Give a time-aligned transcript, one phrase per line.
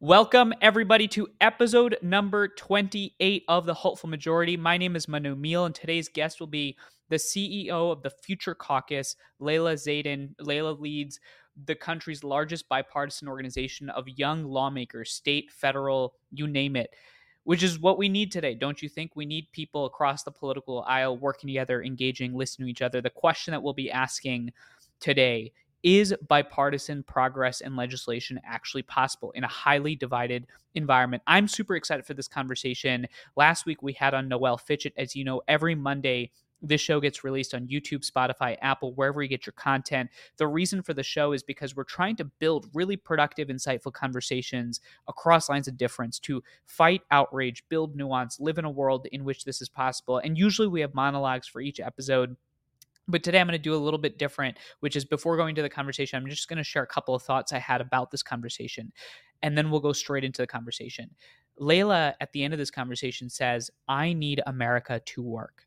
[0.00, 4.56] Welcome, everybody, to episode number 28 of The Hopeful Majority.
[4.56, 6.76] My name is Manu Meel, and today's guest will be
[7.08, 10.36] the CEO of the Future Caucus, Layla Zaidane.
[10.36, 11.18] Layla leads
[11.66, 16.94] the country's largest bipartisan organization of young lawmakers, state, federal, you name it,
[17.42, 18.54] which is what we need today.
[18.54, 19.16] Don't you think?
[19.16, 23.00] We need people across the political aisle working together, engaging, listening to each other.
[23.00, 24.52] The question that we'll be asking
[25.00, 25.50] today
[25.82, 31.22] is bipartisan progress and legislation actually possible in a highly divided environment?
[31.26, 33.06] I'm super excited for this conversation.
[33.36, 34.94] Last week we had on Noel Fitchett.
[34.96, 36.30] As you know, every Monday
[36.62, 40.10] this show gets released on YouTube, Spotify, Apple, wherever you get your content.
[40.38, 44.80] The reason for the show is because we're trying to build really productive, insightful conversations
[45.06, 49.44] across lines of difference to fight outrage, build nuance, live in a world in which
[49.44, 50.18] this is possible.
[50.18, 52.36] And usually we have monologues for each episode
[53.08, 55.62] but today I'm going to do a little bit different, which is before going to
[55.62, 58.22] the conversation, I'm just going to share a couple of thoughts I had about this
[58.22, 58.92] conversation.
[59.42, 61.10] And then we'll go straight into the conversation.
[61.60, 65.64] Layla, at the end of this conversation, says, I need America to work.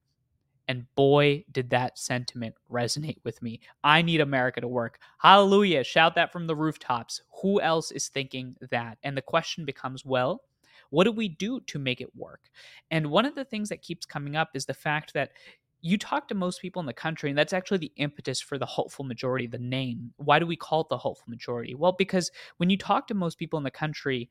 [0.67, 3.59] And boy, did that sentiment resonate with me.
[3.83, 4.99] I need America to work.
[5.17, 5.83] Hallelujah.
[5.83, 7.21] Shout that from the rooftops.
[7.41, 8.97] Who else is thinking that?
[9.03, 10.43] And the question becomes, well,
[10.91, 12.49] what do we do to make it work?
[12.89, 15.31] And one of the things that keeps coming up is the fact that
[15.81, 18.65] you talk to most people in the country, and that's actually the impetus for the
[18.65, 20.13] hopeful majority, the name.
[20.17, 21.73] Why do we call it the hopeful majority?
[21.73, 24.29] Well, because when you talk to most people in the country,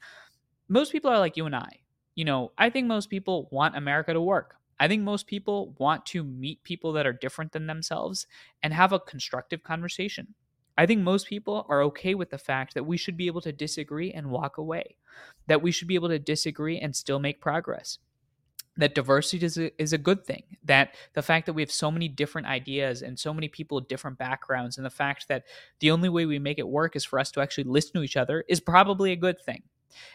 [0.68, 1.80] most people are like you and I.
[2.14, 4.56] You know, I think most people want America to work.
[4.78, 8.26] I think most people want to meet people that are different than themselves
[8.62, 10.34] and have a constructive conversation.
[10.78, 13.52] I think most people are okay with the fact that we should be able to
[13.52, 14.96] disagree and walk away,
[15.48, 17.98] that we should be able to disagree and still make progress
[18.80, 21.90] that diversity is a, is a good thing that the fact that we have so
[21.90, 25.44] many different ideas and so many people with different backgrounds and the fact that
[25.80, 28.16] the only way we make it work is for us to actually listen to each
[28.16, 29.62] other is probably a good thing.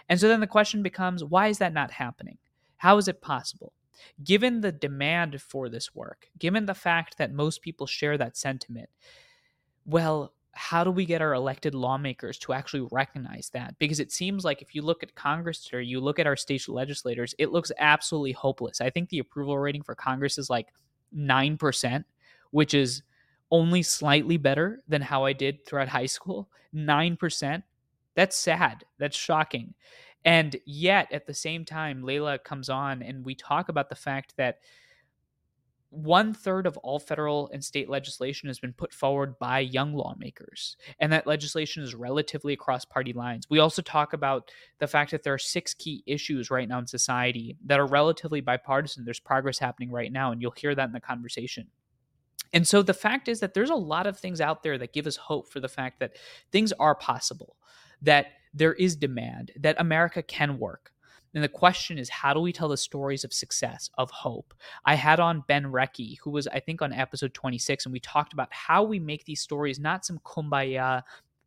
[0.10, 2.38] And so then the question becomes why is that not happening?
[2.78, 3.74] How is it possible?
[4.24, 8.90] Given the demand for this work given the fact that most people share that sentiment
[9.86, 13.78] well how do we get our elected lawmakers to actually recognize that?
[13.78, 16.68] Because it seems like if you look at Congress or you look at our state
[16.70, 18.80] legislators, it looks absolutely hopeless.
[18.80, 20.68] I think the approval rating for Congress is like
[21.16, 22.06] 9%,
[22.52, 23.04] which is
[23.52, 26.50] only slightly better than how I did throughout high school.
[26.74, 27.64] 9%.
[28.16, 28.86] That's sad.
[28.98, 29.74] That's shocking.
[30.24, 34.34] And yet, at the same time, Layla comes on and we talk about the fact
[34.38, 34.60] that
[35.96, 40.78] one third of all federal and state legislation has been put forward by young lawmakers,
[41.00, 43.50] and that legislation is relatively across party lines.
[43.50, 46.88] We also talk about the fact that there are six key issues right now in
[46.88, 49.06] society that are relatively bipartisan.
[49.06, 51.68] There's progress happening right now, and you'll hear that in the conversation.
[52.54, 55.08] And so the fact is that there's a lot of things out there that give
[55.08, 56.14] us hope for the fact that
[56.52, 57.58] things are possible,
[58.02, 60.92] that there is demand, that America can work.
[61.36, 64.54] And the question is, how do we tell the stories of success, of hope?
[64.86, 68.32] I had on Ben Recke, who was, I think, on episode 26, and we talked
[68.32, 71.04] about how we make these stories not some kumbaya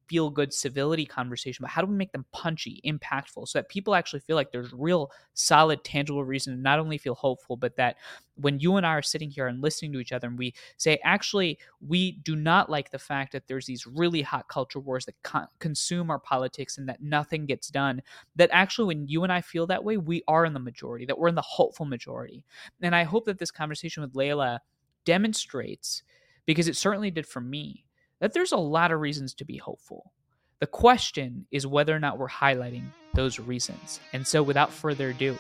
[0.09, 3.95] feel good civility conversation, but how do we make them punchy, impactful, so that people
[3.95, 7.97] actually feel like there's real, solid, tangible reason to not only feel hopeful, but that
[8.37, 10.99] when you and I are sitting here and listening to each other and we say,
[11.05, 15.23] actually, we do not like the fact that there's these really hot culture wars that
[15.23, 18.01] con- consume our politics and that nothing gets done,
[18.37, 21.19] that actually, when you and I feel that way, we are in the majority, that
[21.19, 22.45] we're in the hopeful majority.
[22.81, 24.61] And I hope that this conversation with Layla
[25.05, 26.03] demonstrates,
[26.47, 27.85] because it certainly did for me,
[28.21, 30.13] that there's a lot of reasons to be hopeful.
[30.61, 34.01] The question is whether or not we're highlighting those reasons.
[34.13, 35.37] And so, without further ado,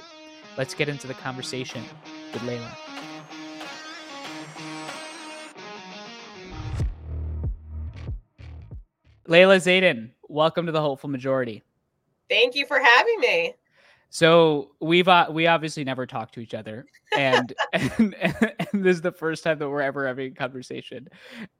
[0.56, 1.82] let's get into the conversation
[2.32, 2.70] with Layla.
[9.28, 11.62] Layla Zaidane, welcome to the Hopeful Majority.
[12.30, 13.54] Thank you for having me.
[14.10, 19.02] So we've uh, we obviously never talked to each other, and, and and this is
[19.02, 21.08] the first time that we're ever having a conversation.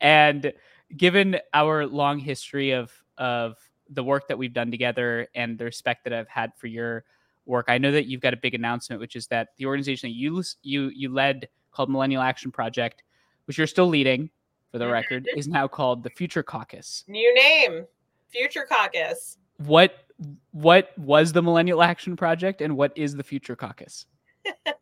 [0.01, 0.53] And
[0.97, 3.57] given our long history of of
[3.91, 7.05] the work that we've done together and the respect that I've had for your
[7.47, 10.15] work, I know that you've got a big announcement, which is that the organization that
[10.15, 13.03] you you you led called Millennial Action Project,
[13.47, 14.31] which you're still leading,
[14.71, 17.05] for the record, is now called the Future Caucus.
[17.09, 17.87] New name,
[18.29, 19.39] Future Caucus.
[19.59, 20.05] What
[20.53, 24.07] what was the Millennial Action Project and what is the Future Caucus?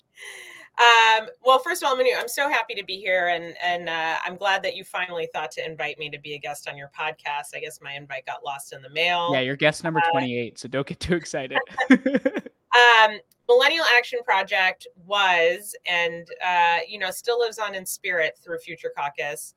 [0.79, 4.17] Um, well, first of all, Manu, I'm so happy to be here, and and uh,
[4.25, 6.91] I'm glad that you finally thought to invite me to be a guest on your
[6.99, 7.55] podcast.
[7.55, 9.31] I guess my invite got lost in the mail.
[9.33, 11.59] Yeah, you're guest number uh, 28, so don't get too excited.
[11.91, 13.19] um,
[13.49, 18.93] Millennial Action Project was, and uh, you know, still lives on in spirit through Future
[18.95, 19.55] Caucus,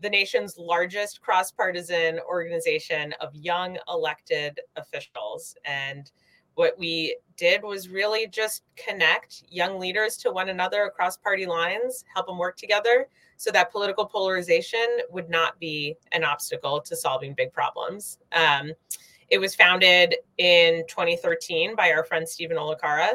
[0.00, 6.12] the nation's largest cross-partisan organization of young elected officials, and
[6.54, 12.04] what we did was really just connect young leaders to one another across party lines,
[12.14, 17.34] help them work together so that political polarization would not be an obstacle to solving
[17.34, 18.18] big problems.
[18.32, 18.72] Um,
[19.30, 23.14] it was founded in 2013 by our friend Steven Olikara.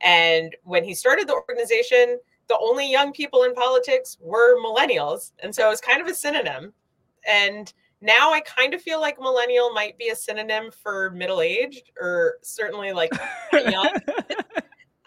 [0.00, 2.18] And when he started the organization,
[2.48, 5.32] the only young people in politics were millennials.
[5.42, 6.72] And so it was kind of a synonym.
[7.28, 11.90] And now I kind of feel like millennial might be a synonym for middle aged
[12.00, 13.10] or certainly like
[13.52, 13.94] young.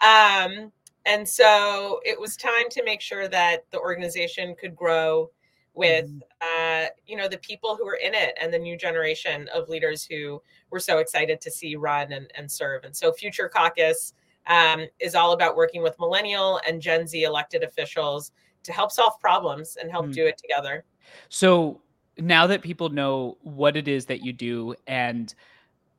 [0.00, 0.72] um,
[1.06, 5.30] and so it was time to make sure that the organization could grow
[5.74, 6.84] with mm-hmm.
[6.84, 10.04] uh, you know the people who were in it and the new generation of leaders
[10.04, 14.14] who were so excited to see run and, and serve and so future caucus
[14.46, 18.32] um, is all about working with millennial and gen z elected officials
[18.62, 20.12] to help solve problems and help mm.
[20.12, 20.84] do it together
[21.28, 21.80] so
[22.20, 25.34] now that people know what it is that you do and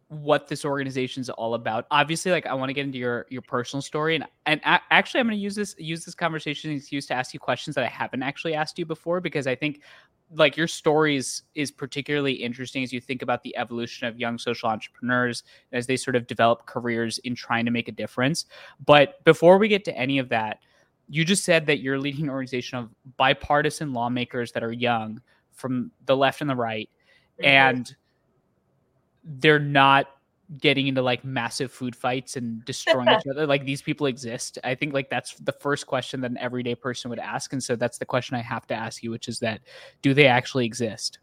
[0.08, 3.42] what this organization is all about obviously like i want to get into your your
[3.42, 7.06] personal story and and actually i'm going to use this use this conversation as excuse
[7.06, 9.82] to ask you questions that i haven't actually asked you before because i think
[10.34, 14.70] like your stories is particularly interesting as you think about the evolution of young social
[14.70, 18.46] entrepreneurs as they sort of develop careers in trying to make a difference.
[18.86, 20.60] But before we get to any of that
[21.12, 25.22] you just said that you're leading an organization of bipartisan lawmakers that are young
[25.54, 26.90] from the left and the right
[27.40, 27.46] mm-hmm.
[27.46, 27.96] and
[29.24, 30.08] they're not
[30.58, 33.48] getting into like massive food fights and destroying each other.
[33.48, 34.58] Like these people exist.
[34.64, 37.76] I think like that's the first question that an everyday person would ask and so
[37.76, 39.62] that's the question i have to ask you which is that
[40.02, 41.20] do they actually exist?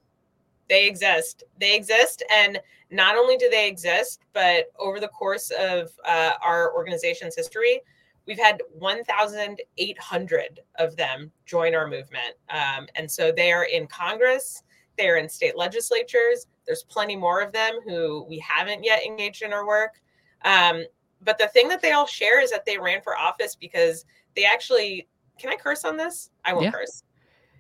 [0.69, 1.45] They exist.
[1.59, 2.61] They exist and
[2.91, 7.81] not only do they exist but over the course of uh, our organization's history
[8.29, 14.63] we've had 1800 of them join our movement um, and so they are in congress
[14.97, 19.53] they're in state legislatures there's plenty more of them who we haven't yet engaged in
[19.53, 20.01] our work.
[20.45, 20.85] Um,
[21.23, 24.05] but the thing that they all share is that they ran for office because
[24.37, 25.09] they actually
[25.41, 26.31] can I curse on this?
[26.45, 26.73] I won't yeah.
[26.73, 27.03] curse.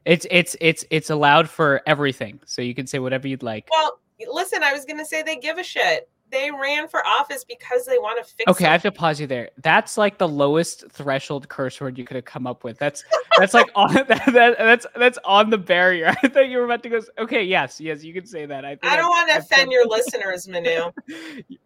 [0.04, 2.38] It's it's it's it's allowed for everything.
[2.44, 3.66] So you can say whatever you'd like.
[3.70, 3.98] Well,
[4.30, 7.98] listen, I was gonna say they give a shit they ran for office because they
[7.98, 8.50] want to fix.
[8.50, 9.50] Okay, I have to pause you there.
[9.62, 12.78] That's like the lowest threshold curse word you could have come up with.
[12.78, 13.04] That's
[13.38, 16.14] that's like on that, that, that's that's on the barrier.
[16.22, 17.00] I thought you were about to go.
[17.18, 18.64] Okay, yes, yes, you can say that.
[18.64, 20.90] I, I don't want to offend your listeners, Manu.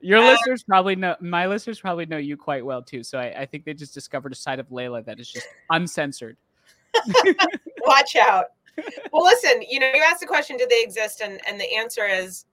[0.01, 1.17] Your um, listeners probably know.
[1.21, 3.03] My listeners probably know you quite well too.
[3.03, 6.37] So I, I think they just discovered a side of Layla that is just uncensored.
[7.85, 8.47] Watch out.
[9.13, 9.63] Well, listen.
[9.69, 12.47] You know, you asked the question, "Did they exist?" and and the answer is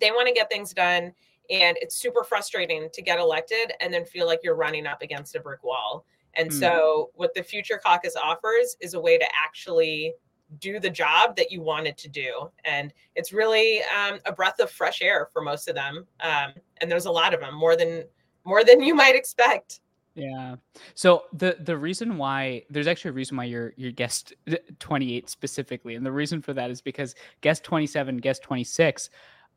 [0.00, 1.12] they want to get things done
[1.50, 5.34] and it's super frustrating to get elected and then feel like you're running up against
[5.34, 6.58] a brick wall and mm.
[6.58, 10.14] so what the future caucus offers is a way to actually
[10.60, 14.70] do the job that you wanted to do and it's really um, a breath of
[14.70, 18.04] fresh air for most of them um, and there's a lot of them more than
[18.44, 19.80] more than you might expect
[20.14, 20.56] yeah.
[20.94, 24.34] So the the reason why there's actually a reason why you're you're guest
[24.78, 29.08] 28 specifically, and the reason for that is because guest 27, guest 26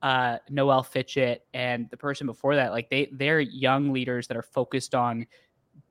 [0.01, 4.43] uh, Noel Fitchett and the person before that, like they they're young leaders that are
[4.43, 5.25] focused on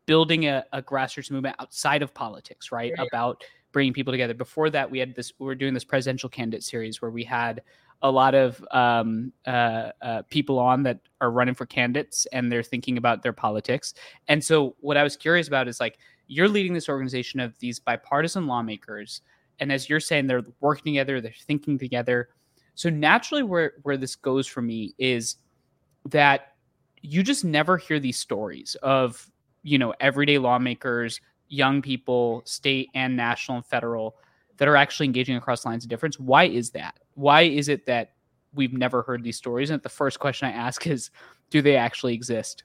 [0.07, 2.93] building a, a grassroots movement outside of politics, right?
[2.97, 3.09] right?
[3.09, 3.43] About
[3.73, 4.35] bringing people together.
[4.35, 5.33] Before that, we had this.
[5.39, 7.63] We were doing this presidential candidate series where we had
[8.03, 12.63] a lot of um, uh, uh, people on that are running for candidates and they're
[12.63, 13.95] thinking about their politics.
[14.29, 17.79] And so, what I was curious about is like you're leading this organization of these
[17.79, 19.23] bipartisan lawmakers,
[19.59, 22.29] and as you're saying, they're working together, they're thinking together
[22.75, 25.37] so naturally, where where this goes for me is
[26.07, 26.55] that
[27.01, 29.31] you just never hear these stories of
[29.63, 34.17] you know everyday lawmakers, young people, state and national and federal,
[34.57, 36.19] that are actually engaging across lines of difference.
[36.19, 36.99] Why is that?
[37.15, 38.13] Why is it that
[38.55, 39.71] we've never heard these stories?
[39.71, 41.11] And the first question I ask is,
[41.51, 42.65] do they actually exist?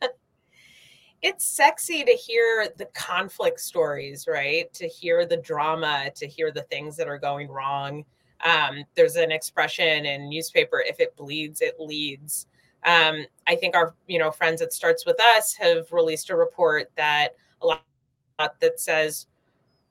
[1.22, 4.72] it's sexy to hear the conflict stories, right?
[4.74, 8.04] To hear the drama, to hear the things that are going wrong.
[8.42, 12.46] Um, there's an expression in newspaper: "If it bleeds, it leads."
[12.84, 16.90] Um, I think our you know friends at Starts with Us have released a report
[16.96, 17.30] that
[17.62, 17.84] a lot
[18.60, 19.26] that says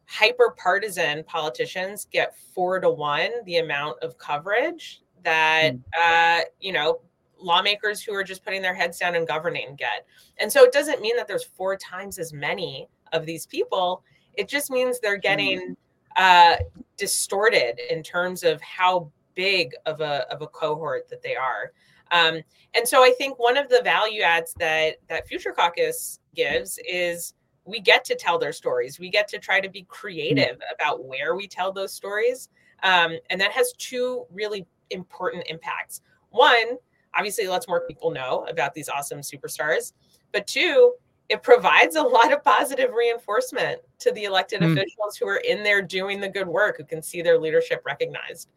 [0.06, 5.82] hyper partisan politicians get four to one the amount of coverage that mm.
[6.00, 7.00] uh, you know
[7.40, 10.06] lawmakers who are just putting their heads down and governing get.
[10.38, 14.04] And so it doesn't mean that there's four times as many of these people.
[14.36, 15.76] It just means they're getting mm
[16.16, 16.56] uh,
[16.98, 21.72] distorted in terms of how big of a of a cohort that they are.
[22.12, 22.42] Um,
[22.76, 27.34] and so I think one of the value adds that that Future Caucus gives is
[27.66, 29.00] we get to tell their stories.
[29.00, 32.50] We get to try to be creative about where we tell those stories.
[32.84, 36.02] Um, and that has two really important impacts.
[36.30, 36.78] One,
[37.16, 39.94] obviously lets more people know about these awesome superstars.
[40.34, 40.94] But two,
[41.30, 44.72] it provides a lot of positive reinforcement to the elected mm.
[44.72, 48.50] officials who are in there doing the good work, who can see their leadership recognized.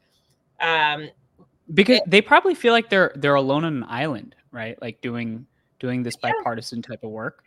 [0.60, 1.08] Um,
[1.74, 4.80] because they probably feel like they're they're alone on an island, right?
[4.80, 5.46] Like doing
[5.78, 7.44] doing this bipartisan type of work.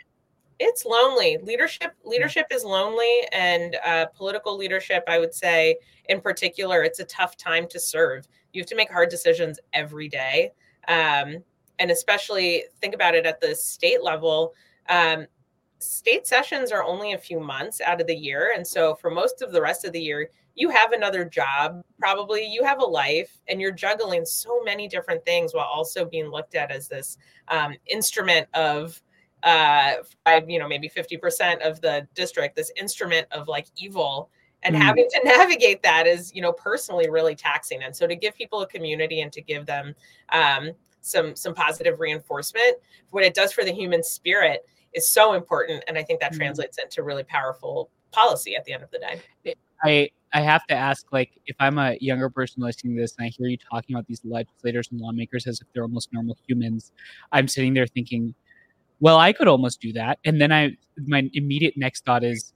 [0.60, 1.38] It's lonely.
[1.42, 5.78] Leadership leadership is lonely, and uh, political leadership, I would say,
[6.10, 8.28] in particular, it's a tough time to serve.
[8.52, 10.52] You have to make hard decisions every day,
[10.90, 11.38] um,
[11.80, 14.54] and especially think about it at the state level
[14.90, 15.28] um,
[15.80, 18.52] state sessions are only a few months out of the year.
[18.56, 22.46] And so for most of the rest of the year, you have another job, probably
[22.46, 26.56] you have a life, and you're juggling so many different things while also being looked
[26.56, 27.18] at as this
[27.48, 29.02] um, instrument of
[29.44, 29.94] uh
[30.50, 34.30] you know maybe 50% of the district this instrument of like evil
[34.64, 34.80] and mm.
[34.80, 38.62] having to navigate that is you know personally really taxing and so to give people
[38.62, 39.96] a community and to give them
[40.34, 42.76] um, some some positive reinforcement
[43.12, 46.40] what it does for the human spirit is so important and i think that mm-hmm.
[46.40, 49.54] translates into really powerful policy at the end of the day.
[49.84, 53.26] I i have to ask like if i'm a younger person listening to this and
[53.26, 56.92] i hear you talking about these legislators and lawmakers as if they're almost normal humans
[57.32, 58.34] i'm sitting there thinking
[59.00, 60.20] well i could almost do that.
[60.26, 62.54] And then i my immediate next thought is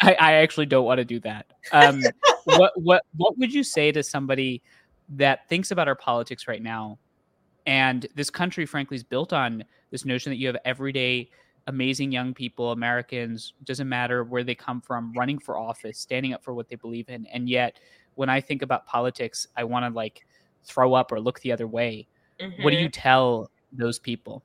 [0.00, 1.46] i, I actually don't want to do that.
[1.72, 2.02] Um,
[2.44, 4.62] what what what would you say to somebody
[5.10, 6.98] that thinks about our politics right now?
[7.66, 11.30] And this country frankly is built on this notion that you have everyday
[11.66, 16.42] amazing young people, Americans, doesn't matter where they come from, running for office, standing up
[16.44, 17.26] for what they believe in.
[17.26, 17.78] And yet,
[18.14, 20.26] when I think about politics, I want to like
[20.64, 22.06] throw up or look the other way.
[22.40, 22.62] Mm-hmm.
[22.62, 23.00] What do you mm-hmm.
[23.00, 24.44] tell those people?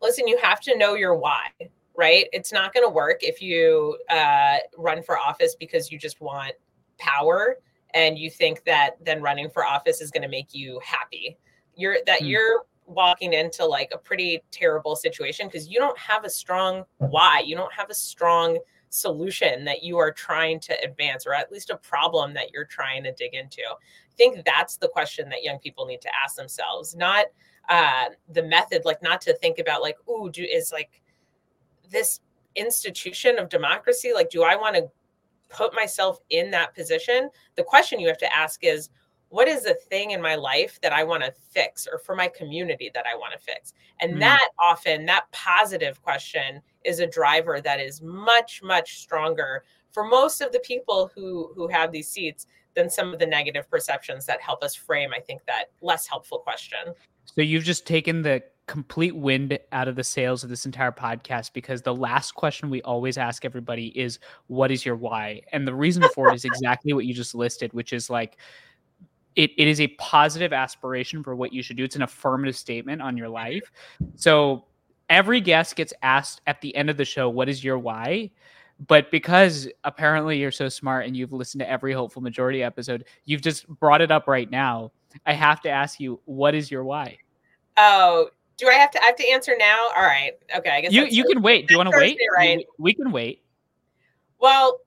[0.00, 1.48] Listen, you have to know your why,
[1.96, 2.26] right?
[2.32, 6.52] It's not going to work if you uh, run for office because you just want
[6.98, 7.56] power
[7.94, 11.38] and you think that then running for office is going to make you happy.
[11.74, 12.28] You're that mm.
[12.28, 17.42] you're walking into like a pretty terrible situation because you don't have a strong why.
[17.44, 21.70] You don't have a strong solution that you are trying to advance or at least
[21.70, 23.60] a problem that you're trying to dig into.
[23.62, 27.26] I think that's the question that young people need to ask themselves, not
[27.68, 31.02] uh, the method, like not to think about like, ooh, do is like
[31.90, 32.20] this
[32.56, 34.90] institution of democracy, like, do I want to
[35.50, 37.30] put myself in that position?
[37.56, 38.88] The question you have to ask is,
[39.30, 42.28] what is a thing in my life that I want to fix or for my
[42.28, 43.74] community that I want to fix?
[44.00, 44.20] And mm.
[44.20, 50.40] that often, that positive question is a driver that is much, much stronger for most
[50.40, 54.40] of the people who who have these seats than some of the negative perceptions that
[54.40, 56.78] help us frame, I think, that less helpful question.
[57.24, 61.52] So you've just taken the complete wind out of the sails of this entire podcast
[61.54, 65.40] because the last question we always ask everybody is what is your why?
[65.52, 68.38] And the reason for it is exactly what you just listed, which is like
[69.38, 71.84] it, it is a positive aspiration for what you should do.
[71.84, 73.34] It's an affirmative statement on your mm-hmm.
[73.34, 73.70] life.
[74.16, 74.64] So
[75.08, 78.32] every guest gets asked at the end of the show, what is your why?
[78.88, 83.40] But because apparently you're so smart and you've listened to every hopeful majority episode, you've
[83.40, 84.90] just brought it up right now.
[85.24, 87.18] I have to ask you, what is your why?
[87.76, 89.88] Oh, do I have to I have to answer now?
[89.96, 90.32] All right.
[90.56, 90.70] Okay.
[90.70, 91.68] I guess you you can wait.
[91.68, 92.18] Do you want to wait?
[92.36, 92.58] Right.
[92.58, 93.42] We, we, can wait.
[94.40, 94.80] Well,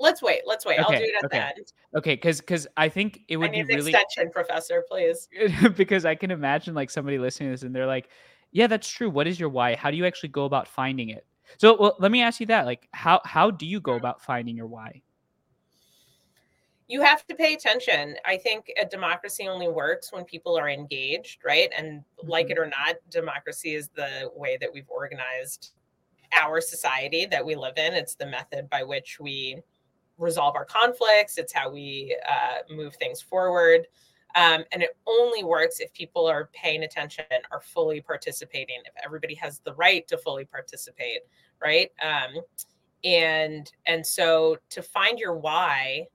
[0.00, 0.40] let's wait.
[0.46, 0.80] Let's wait.
[0.80, 1.38] Okay, I'll do it at okay.
[1.38, 1.72] the end.
[1.94, 5.28] Okay, because because I think it would be really extension, professor, please.
[5.76, 8.08] because I can imagine like somebody listening to this and they're like,
[8.50, 9.10] "Yeah, that's true.
[9.10, 9.76] What is your why?
[9.76, 11.26] How do you actually go about finding it?"
[11.58, 12.66] So, well, let me ask you that.
[12.66, 15.02] Like, how how do you go about finding your why?
[16.88, 18.16] You have to pay attention.
[18.26, 21.70] I think a democracy only works when people are engaged, right?
[21.76, 22.28] And mm-hmm.
[22.28, 25.72] like it or not, democracy is the way that we've organized
[26.32, 27.94] our society that we live in.
[27.94, 29.62] It's the method by which we
[30.20, 31.38] resolve our conflicts.
[31.38, 33.86] It's how we uh, move things forward.
[34.36, 39.34] Um, and it only works if people are paying attention, are fully participating, if everybody
[39.34, 41.22] has the right to fully participate,
[41.60, 41.90] right?
[42.00, 42.40] Um,
[43.02, 46.06] and and so to find your why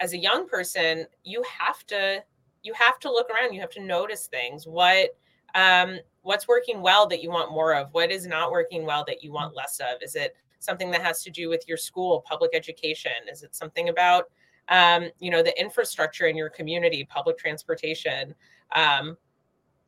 [0.00, 2.22] as a young person, you have to
[2.62, 3.54] you have to look around.
[3.54, 4.66] You have to notice things.
[4.66, 5.16] What
[5.54, 7.88] um, what's working well that you want more of?
[7.92, 10.02] What is not working well that you want less of?
[10.02, 13.12] Is it something that has to do with your school, public education?
[13.30, 14.30] Is it something about
[14.68, 18.34] um, you know the infrastructure in your community, public transportation?
[18.76, 19.16] Um,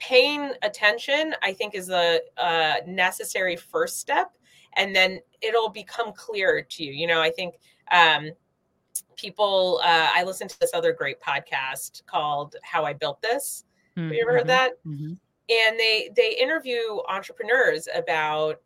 [0.00, 4.32] paying attention, I think, is a, a necessary first step,
[4.76, 6.92] and then it'll become clear to you.
[6.92, 7.54] You know, I think
[7.92, 8.30] um,
[9.16, 9.80] people.
[9.84, 13.64] Uh, I listened to this other great podcast called "How I Built This."
[13.96, 14.08] Mm-hmm.
[14.08, 14.48] Have you ever heard mm-hmm.
[14.48, 14.84] that?
[14.84, 15.12] Mm-hmm.
[15.50, 18.60] And they they interview entrepreneurs about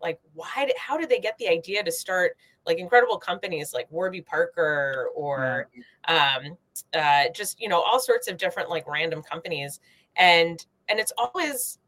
[0.00, 2.36] like why did, how did they get the idea to start
[2.66, 5.68] like incredible companies like warby parker or
[6.06, 6.56] um,
[6.94, 9.80] uh, just you know all sorts of different like random companies.
[10.16, 11.78] And and it's always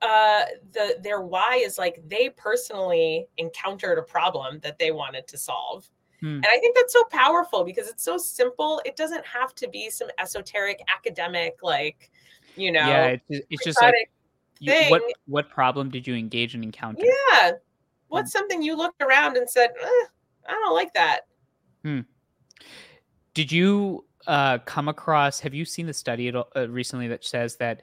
[0.00, 0.42] uh
[0.72, 5.88] the their why is like they personally encountered a problem that they wanted to solve.
[6.20, 6.36] Hmm.
[6.36, 8.80] and i think that's so powerful because it's so simple.
[8.84, 12.10] It doesn't have to be some esoteric academic like
[12.56, 14.10] you know yeah it's, it's just like
[14.62, 17.52] you, what what problem did you engage and encounter yeah
[18.08, 18.38] what's hmm.
[18.38, 20.06] something you looked around and said eh,
[20.48, 21.20] i don't like that
[21.84, 22.00] hmm.
[23.34, 27.56] did you uh, come across have you seen the study at, uh, recently that says
[27.56, 27.82] that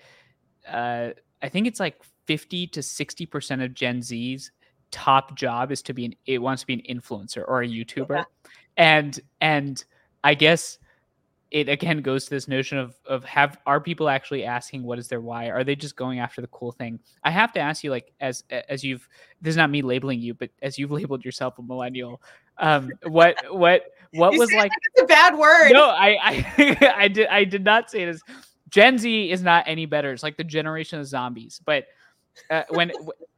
[0.67, 1.09] uh,
[1.41, 4.51] I think it's like 50 to 60% of Gen Z's
[4.91, 8.17] top job is to be an it wants to be an influencer or a YouTuber.
[8.17, 8.23] Yeah.
[8.77, 9.83] And and
[10.23, 10.79] I guess
[11.51, 15.07] it again goes to this notion of of have are people actually asking what is
[15.07, 15.49] their why?
[15.49, 16.99] Are they just going after the cool thing?
[17.23, 19.07] I have to ask you, like as as you've
[19.41, 22.21] this is not me labeling you, but as you've labeled yourself a millennial,
[22.57, 24.71] um, what what what was like?
[24.93, 25.71] It's a bad word.
[25.71, 28.21] No, I I I did I did not say this.
[28.69, 30.11] Gen Z is not any better.
[30.11, 31.59] It's like the generation of zombies.
[31.65, 31.85] But
[32.51, 32.91] uh, when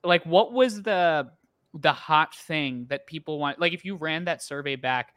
[0.04, 1.30] like what was the
[1.74, 3.60] the hot thing that people want?
[3.60, 5.16] Like if you ran that survey back,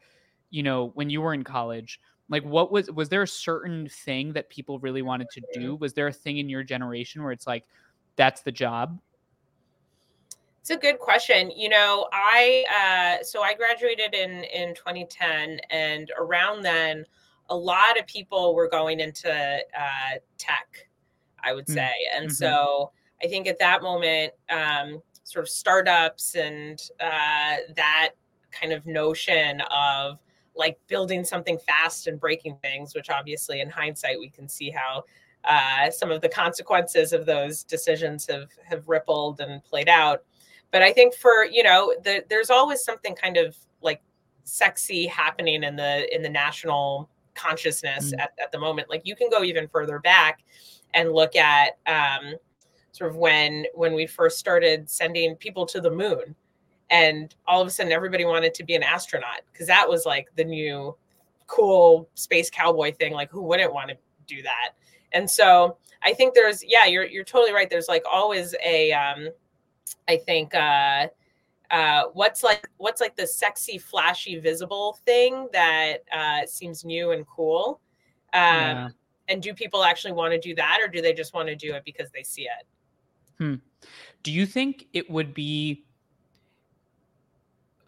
[0.49, 4.33] you know, when you were in college, like what was was there a certain thing
[4.33, 5.75] that people really wanted to do?
[5.75, 7.65] Was there a thing in your generation where it's like
[8.15, 8.99] that's the job?
[10.61, 11.51] It's a good question.
[11.51, 17.05] You know, I uh, so I graduated in in 2010, and around then
[17.49, 20.89] a lot of people were going into uh, tech,
[21.43, 21.73] I would hmm.
[21.73, 21.91] say.
[22.15, 22.33] And mm-hmm.
[22.33, 22.91] so
[23.23, 28.11] I think at that moment, um, sort of startups and uh, that
[28.51, 30.19] kind of notion of
[30.55, 35.03] like building something fast and breaking things, which obviously in hindsight we can see how
[35.43, 40.23] uh, some of the consequences of those decisions have have rippled and played out.
[40.71, 44.01] But I think for you know, the, there's always something kind of like
[44.43, 48.19] sexy happening in the in the national consciousness mm.
[48.19, 50.43] at, at the moment like you can go even further back
[50.93, 52.35] and look at um,
[52.91, 56.33] sort of when when we first started sending people to the moon
[56.89, 60.27] and all of a sudden everybody wanted to be an astronaut because that was like
[60.35, 60.95] the new
[61.47, 64.71] cool space cowboy thing like who wouldn't want to do that
[65.13, 69.29] and so i think there's yeah you're you're totally right there's like always a um
[70.07, 71.07] i think uh
[71.71, 77.25] uh, what's like what's like the sexy, flashy, visible thing that uh, seems new and
[77.27, 77.79] cool.
[78.33, 78.89] Um, yeah.
[79.27, 81.73] And do people actually want to do that, or do they just want to do
[81.73, 82.67] it because they see it?
[83.39, 83.55] Hmm.
[84.23, 85.84] Do you think it would be?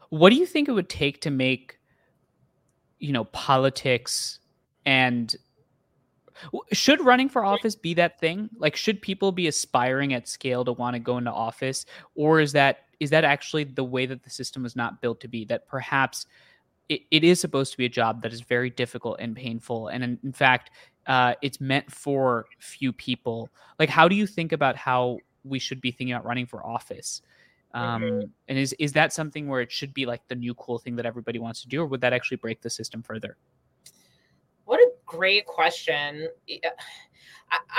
[0.10, 1.80] What do you think it would take to make,
[3.00, 4.40] you know, politics
[4.86, 5.36] and
[6.72, 8.50] should running for office be that thing?
[8.58, 12.52] Like, should people be aspiring at scale to want to go into office, or is
[12.54, 15.46] that is that actually the way that the system was not built to be?
[15.46, 16.26] That perhaps
[16.90, 20.04] it, it is supposed to be a job that is very difficult and painful, and
[20.04, 20.72] in, in fact,
[21.08, 23.50] uh, it's meant for few people.
[23.80, 27.22] Like, how do you think about how we should be thinking about running for office?
[27.74, 28.28] Um, mm-hmm.
[28.48, 31.06] And is is that something where it should be like the new cool thing that
[31.06, 33.38] everybody wants to do, or would that actually break the system further?
[34.66, 36.28] What a great question.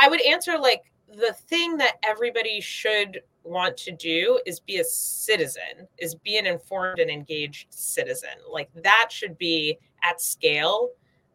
[0.01, 4.85] I would answer like the thing that everybody should want to do is be a
[4.85, 8.31] citizen, is be an informed and engaged citizen.
[8.51, 10.91] Like that should be at scale.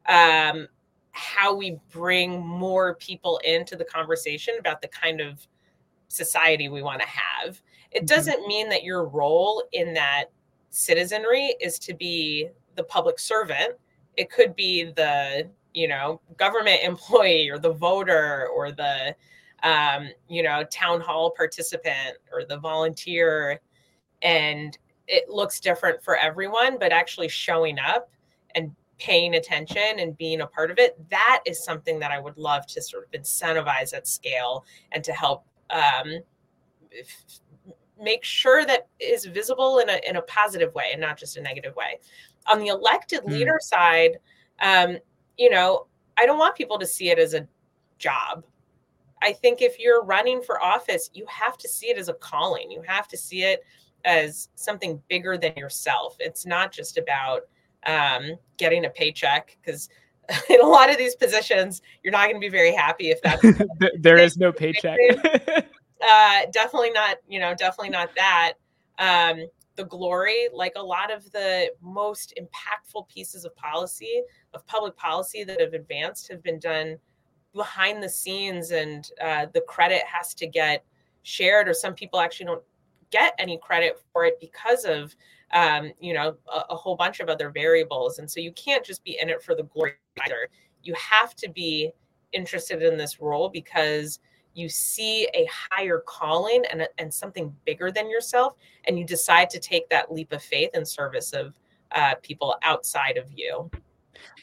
[0.07, 0.67] Um,
[1.11, 5.47] how we bring more people into the conversation about the kind of
[6.07, 7.61] society we want to have.
[7.93, 8.06] It mm-hmm.
[8.06, 10.25] doesn't mean that your role in that
[10.69, 13.75] citizenry is to be the public servant
[14.17, 19.15] it could be the you know government employee or the voter or the
[19.63, 23.60] um, you know town hall participant or the volunteer
[24.21, 24.77] and
[25.08, 28.10] it looks different for everyone but actually showing up
[28.56, 32.38] and paying attention and being a part of it that is something that i would
[32.38, 36.19] love to sort of incentivize at scale and to help um,
[38.03, 41.41] make sure that is visible in a, in a positive way and not just a
[41.41, 41.99] negative way
[42.47, 43.31] on the elected mm.
[43.31, 44.17] leader side,
[44.61, 44.97] um,
[45.37, 45.87] you know,
[46.17, 47.47] I don't want people to see it as a
[47.97, 48.43] job.
[49.21, 52.69] I think if you're running for office, you have to see it as a calling.
[52.69, 53.63] You have to see it
[54.05, 56.17] as something bigger than yourself.
[56.19, 57.43] It's not just about
[57.85, 59.89] um, getting a paycheck because
[60.49, 63.41] in a lot of these positions, you're not going to be very happy if that's
[63.99, 64.97] there is no paycheck.
[66.07, 67.17] Uh, definitely not.
[67.27, 68.53] You know, definitely not that.
[68.99, 74.21] Um, the glory like a lot of the most impactful pieces of policy
[74.53, 76.97] of public policy that have advanced have been done
[77.53, 80.83] behind the scenes and uh, the credit has to get
[81.23, 82.63] shared or some people actually don't
[83.09, 85.15] get any credit for it because of
[85.53, 89.03] um, you know a, a, whole bunch of other variables and so you can't just
[89.03, 89.93] be in it for the glory
[90.25, 90.49] either
[90.81, 91.91] you have to be
[92.31, 94.19] interested in this role because
[94.53, 98.53] you see a higher calling and, and something bigger than yourself,
[98.85, 101.53] and you decide to take that leap of faith in service of
[101.91, 103.69] uh, people outside of you.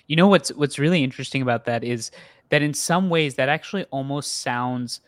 [0.06, 2.10] You know what's what's really interesting about that is
[2.48, 5.00] that in some ways that actually almost sounds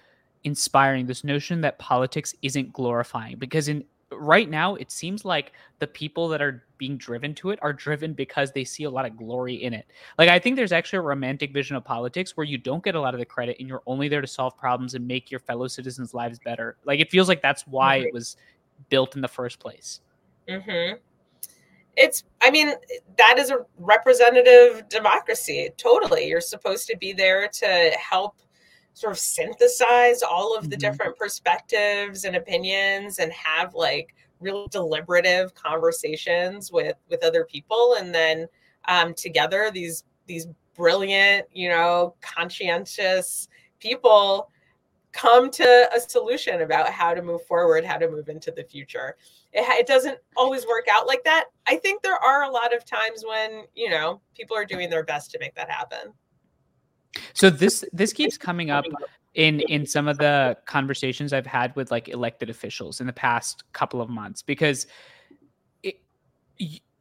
[0.45, 1.07] inspiring.
[1.07, 3.85] This notion that politics isn't glorifying because in
[4.19, 8.13] right now it seems like the people that are being driven to it are driven
[8.13, 9.87] because they see a lot of glory in it.
[10.19, 13.01] Like I think there's actually a romantic vision of politics where you don't get a
[13.01, 15.69] lot of the credit and you're only there to solve problems and make your fellow
[15.69, 16.77] citizens' lives better.
[16.85, 18.09] Like it feels like that's why mm-hmm.
[18.09, 18.37] it was
[18.89, 20.01] built in the first place.
[20.49, 20.97] Mm-hmm.
[21.97, 22.73] It's, I mean,
[23.19, 25.71] that is a representative democracy.
[25.77, 26.27] Totally.
[26.27, 27.67] You're supposed to be there to
[28.01, 28.37] help
[28.95, 30.91] sort of synthesize all of the mm-hmm.
[30.91, 38.15] different perspectives and opinions and have like real deliberative conversations with with other people and
[38.15, 38.47] then
[38.89, 44.49] um, together these these brilliant you know conscientious people
[45.13, 49.17] come to a solution about how to move forward how to move into the future.
[49.53, 51.47] It, it doesn't always work out like that.
[51.67, 55.05] I think there are a lot of times when you know people are doing their
[55.05, 56.13] best to make that happen
[57.35, 58.85] so this this keeps coming up
[59.35, 63.65] in in some of the conversations I've had with like elected officials in the past
[63.73, 64.87] couple of months because
[65.83, 65.97] it,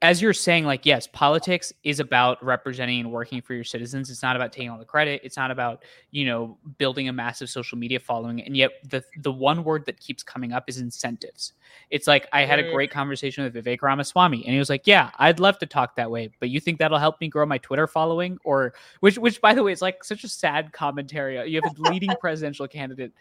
[0.01, 4.09] as you're saying, like, yes, politics is about representing and working for your citizens.
[4.09, 5.21] It's not about taking all the credit.
[5.23, 8.41] It's not about, you know, building a massive social media following.
[8.41, 11.53] And yet the the one word that keeps coming up is incentives.
[11.91, 15.11] It's like I had a great conversation with Vivek Ramaswamy, and he was like, Yeah,
[15.19, 17.85] I'd love to talk that way, but you think that'll help me grow my Twitter
[17.85, 18.39] following?
[18.43, 21.47] Or which which by the way is like such a sad commentary.
[21.47, 23.13] You have a leading presidential candidate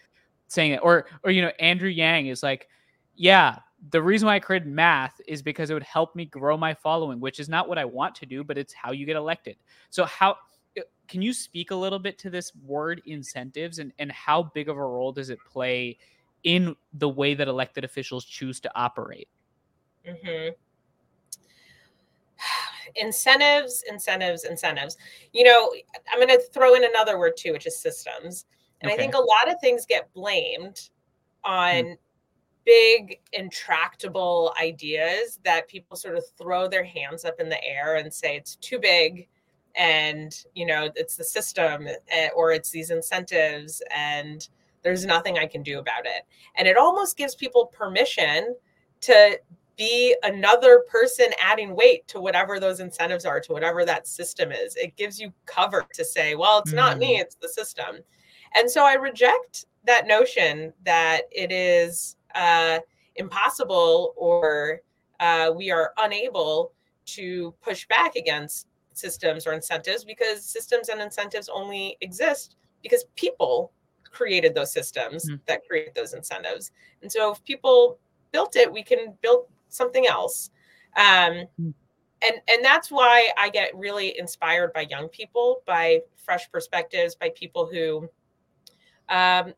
[0.48, 0.80] saying it.
[0.82, 2.68] Or or you know, Andrew Yang is like,
[3.16, 6.74] Yeah, the reason why I created math is because it would help me grow my
[6.74, 9.56] following, which is not what I want to do, but it's how you get elected.
[9.88, 10.36] So how
[10.78, 14.68] uh, can you speak a little bit to this word incentives and, and how big
[14.68, 15.96] of a role does it play
[16.44, 19.28] in the way that elected officials choose to operate?
[20.06, 20.50] Mm-hmm.
[22.96, 24.96] Incentives, incentives, incentives.
[25.32, 25.72] You know,
[26.12, 28.46] I'm going to throw in another word too, which is systems.
[28.82, 29.00] And okay.
[29.00, 30.90] I think a lot of things get blamed
[31.44, 31.96] on mm
[32.70, 38.14] big intractable ideas that people sort of throw their hands up in the air and
[38.14, 39.26] say it's too big
[39.74, 44.50] and you know it's the system eh, or it's these incentives and
[44.82, 46.22] there's nothing i can do about it
[46.56, 48.54] and it almost gives people permission
[49.00, 49.36] to
[49.76, 54.76] be another person adding weight to whatever those incentives are to whatever that system is
[54.76, 56.76] it gives you cover to say well it's mm.
[56.76, 57.20] not me mm.
[57.20, 57.96] it's the system
[58.54, 62.78] and so i reject that notion that it is uh,
[63.16, 64.80] impossible or
[65.20, 66.72] uh, we are unable
[67.04, 73.72] to push back against systems or incentives because systems and incentives only exist because people
[74.04, 75.36] created those systems mm-hmm.
[75.46, 76.72] that create those incentives.
[77.02, 77.98] And so if people
[78.32, 80.50] built it, we can build something else.
[80.96, 81.70] Um, mm-hmm.
[82.22, 87.30] and and that's why I get really inspired by young people, by fresh perspectives, by
[87.34, 88.08] people who
[89.08, 89.54] um,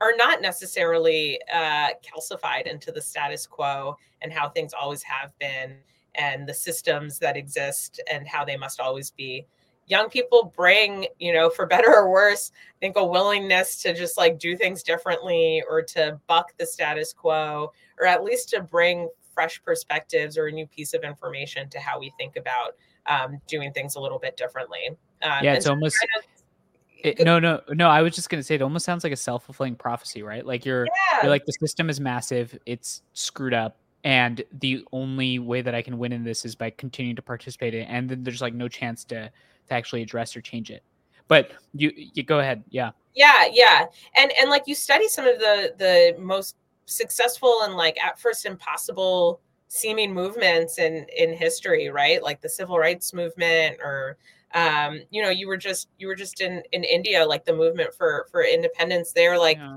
[0.00, 5.76] are not necessarily uh, calcified into the status quo and how things always have been
[6.14, 9.46] and the systems that exist and how they must always be.
[9.86, 14.16] Young people bring you know for better or worse i think a willingness to just
[14.16, 19.10] like do things differently or to buck the status quo or at least to bring
[19.34, 22.76] fresh perspectives or a new piece of information to how we think about
[23.06, 24.88] um, doing things a little bit differently.
[25.22, 26.33] Um, yeah it's almost kind of
[27.04, 27.88] it, no, no, no.
[27.88, 30.44] I was just gonna say it almost sounds like a self fulfilling prophecy, right?
[30.44, 31.22] Like you're, yeah.
[31.22, 35.82] you're like the system is massive, it's screwed up, and the only way that I
[35.82, 38.54] can win in this is by continuing to participate in it, and then there's like
[38.54, 39.30] no chance to
[39.68, 40.82] to actually address or change it.
[41.28, 42.90] But you, you go ahead, yeah.
[43.14, 43.86] Yeah, yeah,
[44.16, 48.46] and and like you study some of the the most successful and like at first
[48.46, 52.22] impossible seeming movements in in history, right?
[52.22, 54.16] Like the civil rights movement or
[54.54, 57.92] um, you know, you were just you were just in in India, like the movement
[57.94, 59.76] for for independence there, like yeah.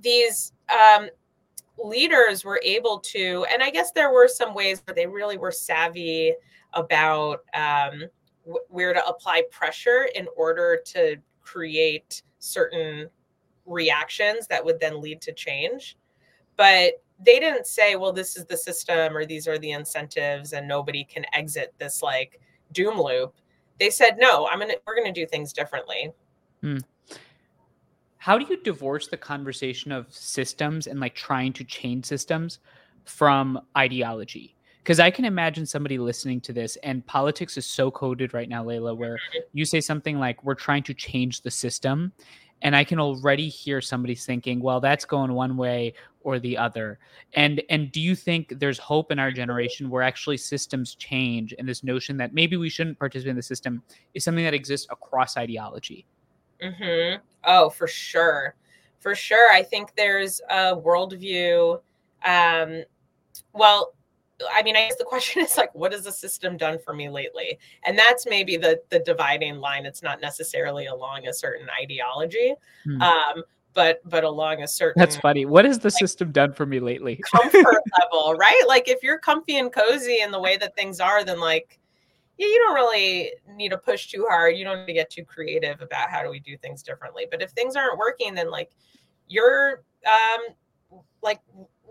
[0.00, 1.08] these um
[1.82, 5.52] leaders were able to, and I guess there were some ways where they really were
[5.52, 6.34] savvy
[6.72, 8.04] about um,
[8.68, 13.08] where to apply pressure in order to create certain
[13.66, 15.96] reactions that would then lead to change.
[16.56, 20.66] But they didn't say, well, this is the system or these are the incentives and
[20.66, 22.40] nobody can exit this like
[22.72, 23.34] doom loop
[23.80, 26.10] they said no i'm gonna we're gonna do things differently
[26.62, 26.78] hmm.
[28.18, 32.58] how do you divorce the conversation of systems and like trying to change systems
[33.04, 38.34] from ideology because i can imagine somebody listening to this and politics is so coded
[38.34, 39.38] right now layla where mm-hmm.
[39.52, 42.12] you say something like we're trying to change the system
[42.62, 46.98] and I can already hear somebody thinking, well, that's going one way or the other.
[47.34, 51.68] And and do you think there's hope in our generation where actually systems change and
[51.68, 53.82] this notion that maybe we shouldn't participate in the system
[54.14, 56.06] is something that exists across ideology?
[56.62, 57.22] Mm-hmm.
[57.44, 58.54] Oh, for sure.
[58.98, 59.52] For sure.
[59.52, 61.80] I think there's a worldview.
[62.24, 62.82] Um,
[63.52, 63.94] well,
[64.52, 67.08] I mean, I guess the question is like, what has the system done for me
[67.08, 67.58] lately?
[67.84, 69.86] And that's maybe the the dividing line.
[69.86, 73.00] It's not necessarily along a certain ideology, hmm.
[73.00, 73.42] um,
[73.74, 75.00] but but along a certain.
[75.00, 75.46] That's funny.
[75.46, 77.20] What has the like, system done for me lately?
[77.32, 78.62] comfort level, right?
[78.66, 81.78] Like if you're comfy and cozy in the way that things are, then like,
[82.36, 84.56] yeah, you don't really need to push too hard.
[84.56, 87.26] You don't need to get too creative about how do we do things differently.
[87.30, 88.70] But if things aren't working, then like,
[89.26, 90.54] you're um
[91.22, 91.40] like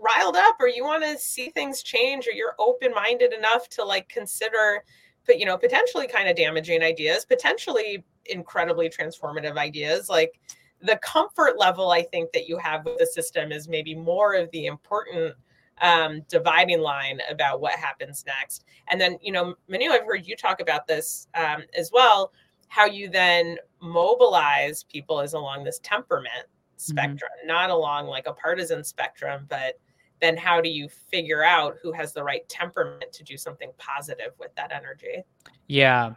[0.00, 3.84] riled up or you want to see things change or you're open minded enough to
[3.84, 4.84] like consider
[5.26, 10.40] but you know potentially kind of damaging ideas potentially incredibly transformative ideas like
[10.82, 14.50] the comfort level i think that you have with the system is maybe more of
[14.50, 15.34] the important
[15.80, 20.34] um, dividing line about what happens next and then you know manu i've heard you
[20.34, 22.32] talk about this um, as well
[22.66, 26.78] how you then mobilize people is along this temperament mm-hmm.
[26.78, 27.48] spectrum mm-hmm.
[27.48, 29.78] not along like a partisan spectrum but
[30.20, 34.32] then how do you figure out who has the right temperament to do something positive
[34.38, 35.22] with that energy?
[35.66, 36.14] Yeah.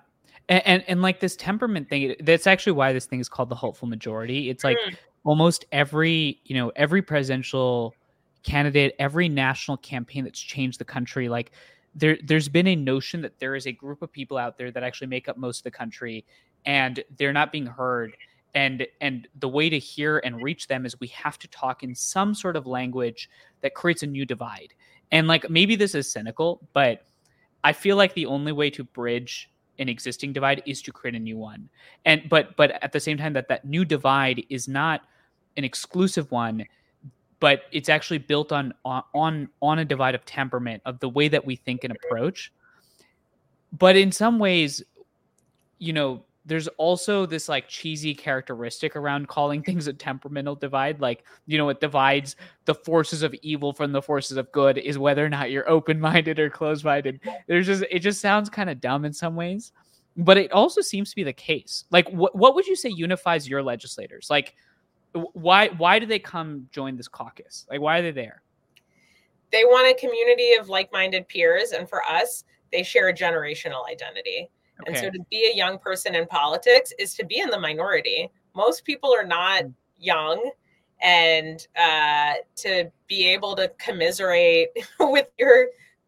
[0.50, 3.56] And, and, and like this temperament thing, that's actually why this thing is called the
[3.56, 4.50] hopeful majority.
[4.50, 4.96] It's like mm.
[5.24, 7.94] almost every, you know, every presidential
[8.44, 11.52] candidate, every national campaign that's changed the country, like
[11.94, 14.84] there there's been a notion that there is a group of people out there that
[14.84, 16.26] actually make up most of the country
[16.66, 18.16] and they're not being heard
[18.54, 21.96] and and the way to hear and reach them is we have to talk in
[21.96, 23.30] some sort of language
[23.62, 24.74] that creates a new divide.
[25.12, 27.06] And like maybe this is cynical but
[27.64, 31.20] i feel like the only way to bridge an existing divide is to create a
[31.20, 31.70] new one.
[32.06, 35.02] And but but at the same time that that new divide is not
[35.58, 36.66] an exclusive one
[37.40, 41.46] but it's actually built on on on a divide of temperament of the way that
[41.46, 42.54] we think and approach.
[43.78, 44.84] But in some ways
[45.80, 51.24] you know there's also this like cheesy characteristic around calling things a temperamental divide like
[51.46, 55.26] you know it divides the forces of evil from the forces of good is whether
[55.26, 57.20] or not you're open-minded or closed-minded.
[57.48, 59.72] There's just it just sounds kind of dumb in some ways
[60.18, 61.86] but it also seems to be the case.
[61.90, 64.28] Like what, what would you say unifies your legislators?
[64.30, 64.56] Like
[65.14, 67.66] why why do they come join this caucus?
[67.70, 68.42] Like why are they there?
[69.52, 74.50] They want a community of like-minded peers and for us they share a generational identity
[74.82, 74.94] Okay.
[74.94, 78.30] And so to be a young person in politics is to be in the minority.
[78.56, 79.74] Most people are not mm.
[80.00, 80.52] young
[81.02, 85.68] and uh, to be able to commiserate with your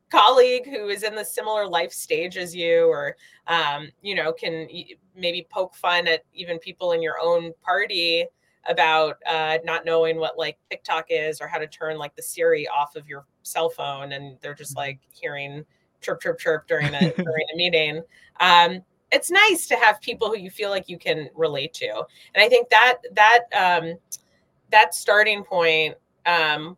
[0.09, 3.15] colleague who is in the similar life stage as you or
[3.47, 4.67] um, you know can
[5.15, 8.23] maybe poke fun at even people in your own party
[8.69, 12.67] about uh, not knowing what like tiktok is or how to turn like the siri
[12.67, 14.77] off of your cell phone and they're just mm.
[14.77, 15.65] like hearing
[16.03, 18.01] chirp chirp chirp during a during a meeting.
[18.39, 21.89] Um, it's nice to have people who you feel like you can relate to.
[22.33, 23.97] And i think that that um,
[24.71, 26.77] that starting point um,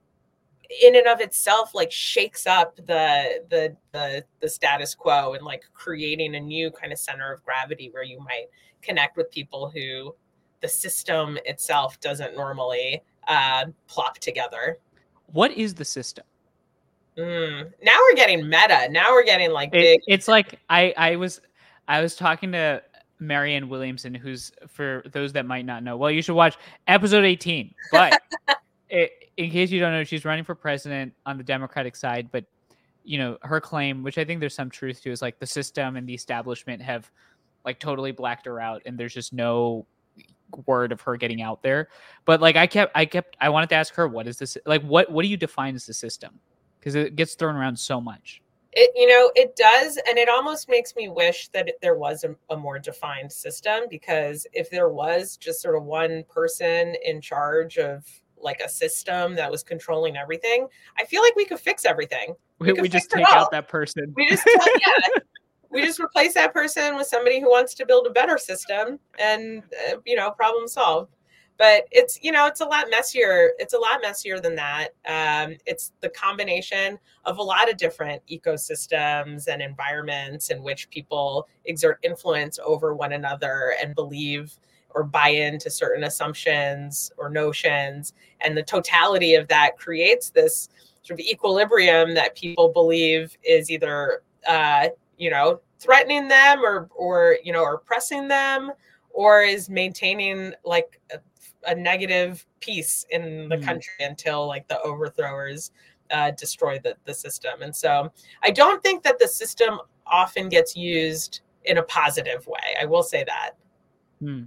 [0.84, 5.64] in and of itself like shakes up the, the the the status quo and like
[5.74, 8.48] creating a new kind of center of gravity where you might
[8.82, 10.14] connect with people who
[10.62, 14.80] the system itself doesn't normally uh, plop together.
[15.28, 16.26] What is the system
[17.18, 18.88] Mm, now we're getting meta.
[18.90, 20.00] Now we're getting like big.
[20.00, 21.40] It, it's like I I was
[21.88, 22.82] I was talking to
[23.20, 25.98] Marianne Williamson, who's for those that might not know.
[25.98, 27.74] Well, you should watch episode 18.
[27.92, 28.22] But
[28.90, 32.30] it, in case you don't know, she's running for president on the Democratic side.
[32.32, 32.46] But
[33.04, 35.96] you know, her claim, which I think there's some truth to, is like the system
[35.96, 37.10] and the establishment have
[37.64, 39.86] like totally blacked her out, and there's just no
[40.68, 41.90] word of her getting out there.
[42.26, 44.82] But like I kept, I kept, I wanted to ask her, what is this like?
[44.84, 46.40] What what do you define as the system?
[46.86, 48.44] Because it gets thrown around so much.
[48.74, 49.98] It, you know, it does.
[50.08, 54.46] And it almost makes me wish that there was a, a, more defined system because
[54.54, 58.06] if there was just sort of one person in charge of
[58.38, 60.68] like a system that was controlling everything,
[61.00, 62.36] I feel like we could fix everything.
[62.60, 64.14] We, we, we just take out that person.
[64.16, 65.08] We just, yeah,
[65.72, 69.64] we just replace that person with somebody who wants to build a better system and,
[69.90, 71.16] uh, you know, problem solved
[71.58, 74.90] but it's you know it's a lot messier it's a lot messier than that.
[75.08, 81.48] Um, it's the combination of a lot of different ecosystems and environments in which people
[81.66, 84.58] exert influence over one another and believe
[84.96, 88.14] or buy into certain assumptions or notions.
[88.42, 90.70] And the totality of that creates this
[91.04, 94.88] sort of equilibrium that people believe is either uh,
[95.18, 98.72] you know threatening them or or you know or oppressing them
[99.12, 101.00] or is maintaining like
[101.68, 103.64] a negative piece in the mm.
[103.64, 105.72] country until like the overthrowers
[106.12, 107.62] uh, destroy the, the system.
[107.62, 108.12] And so
[108.44, 112.76] I don't think that the system often gets used in a positive way.
[112.80, 113.52] I will say that.
[114.20, 114.44] Hmm.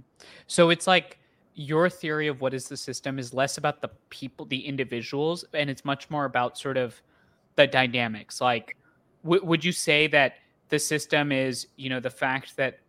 [0.47, 1.19] So it's like
[1.55, 5.69] your theory of what is the system is less about the people, the individuals, and
[5.69, 7.01] it's much more about sort of
[7.55, 8.39] the dynamics.
[8.39, 8.77] Like,
[9.23, 10.35] w- would you say that
[10.69, 12.79] the system is, you know, the fact that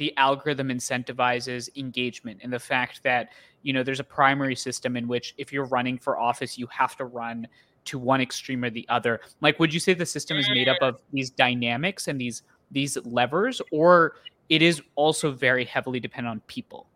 [0.00, 3.28] the algorithm incentivizes engagement and the fact that,
[3.62, 6.96] you know, there's a primary system in which if you're running for office, you have
[6.96, 7.46] to run
[7.84, 9.20] to one extreme or the other.
[9.42, 12.96] Like, would you say the system is made up of these dynamics and these these
[13.04, 14.14] levers, or
[14.48, 16.86] it is also very heavily dependent on people.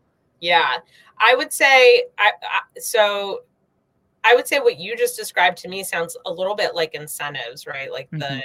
[0.41, 0.79] Yeah,
[1.19, 3.43] I would say I, I, so.
[4.27, 7.67] I would say what you just described to me sounds a little bit like incentives,
[7.67, 7.93] right?
[7.93, 8.21] Like mm-hmm.
[8.21, 8.43] the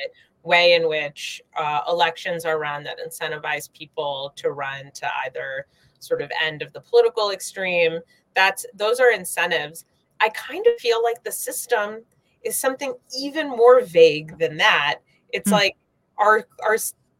[0.50, 5.68] way in which uh, elections are run that incentivize people to run to either
[6.00, 8.00] sort of end of the political extreme.
[8.34, 9.86] That's those are incentives.
[10.20, 12.04] I kind of feel like the system
[12.44, 15.02] is something even more vague than that.
[15.30, 15.60] It's mm-hmm.
[15.60, 15.78] like
[16.18, 16.78] our our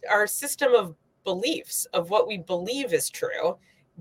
[0.10, 3.56] our system of beliefs of what we believe is true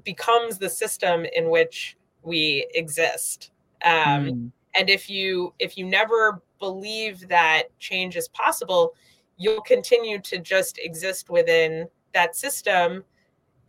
[0.05, 3.51] becomes the system in which we exist
[3.85, 4.53] um, mm.
[4.77, 8.95] and if you if you never believe that change is possible
[9.39, 13.05] you'll continue to just exist within that system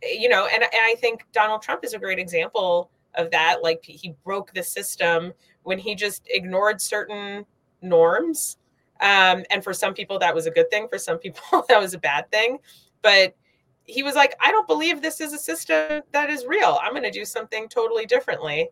[0.02, 3.80] you know and, and i think donald trump is a great example of that like
[3.82, 7.44] he broke the system when he just ignored certain
[7.82, 8.58] norms
[9.00, 10.86] um, and for some people, that was a good thing.
[10.88, 12.58] For some people, that was a bad thing.
[13.02, 13.34] But
[13.84, 16.78] he was like, I don't believe this is a system that is real.
[16.82, 18.68] I'm going to do something totally differently.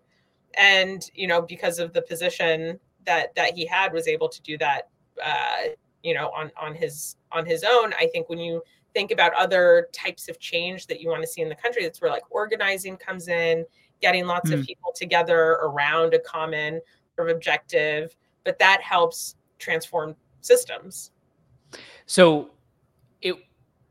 [0.56, 4.58] And, you know, because of the position that that he had was able to do
[4.58, 4.88] that,
[5.24, 5.70] uh,
[6.08, 7.92] you know, on on his on his own.
[8.00, 8.62] I think when you
[8.94, 12.00] think about other types of change that you want to see in the country, that's
[12.00, 13.66] where like organizing comes in,
[14.00, 14.54] getting lots mm.
[14.54, 14.64] of hmm.
[14.64, 16.80] people together around a common
[17.14, 18.16] sort of objective.
[18.44, 21.10] But that helps transform systems.
[22.06, 22.50] So,
[23.20, 23.34] it,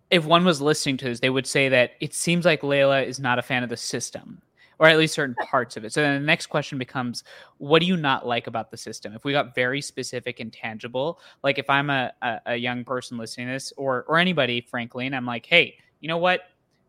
[0.10, 3.20] if one was listening to this, they would say that it seems like Layla is
[3.20, 4.42] not a fan of the system,
[4.80, 5.94] or at least certain parts of it.
[5.94, 7.24] So then the next question becomes,
[7.58, 9.14] what do you not like about the system?
[9.14, 13.18] If we got very specific and tangible, like if I'm a, a, a young person
[13.18, 16.42] listening to this, or or anybody, frankly, and I'm like, hey, you know what?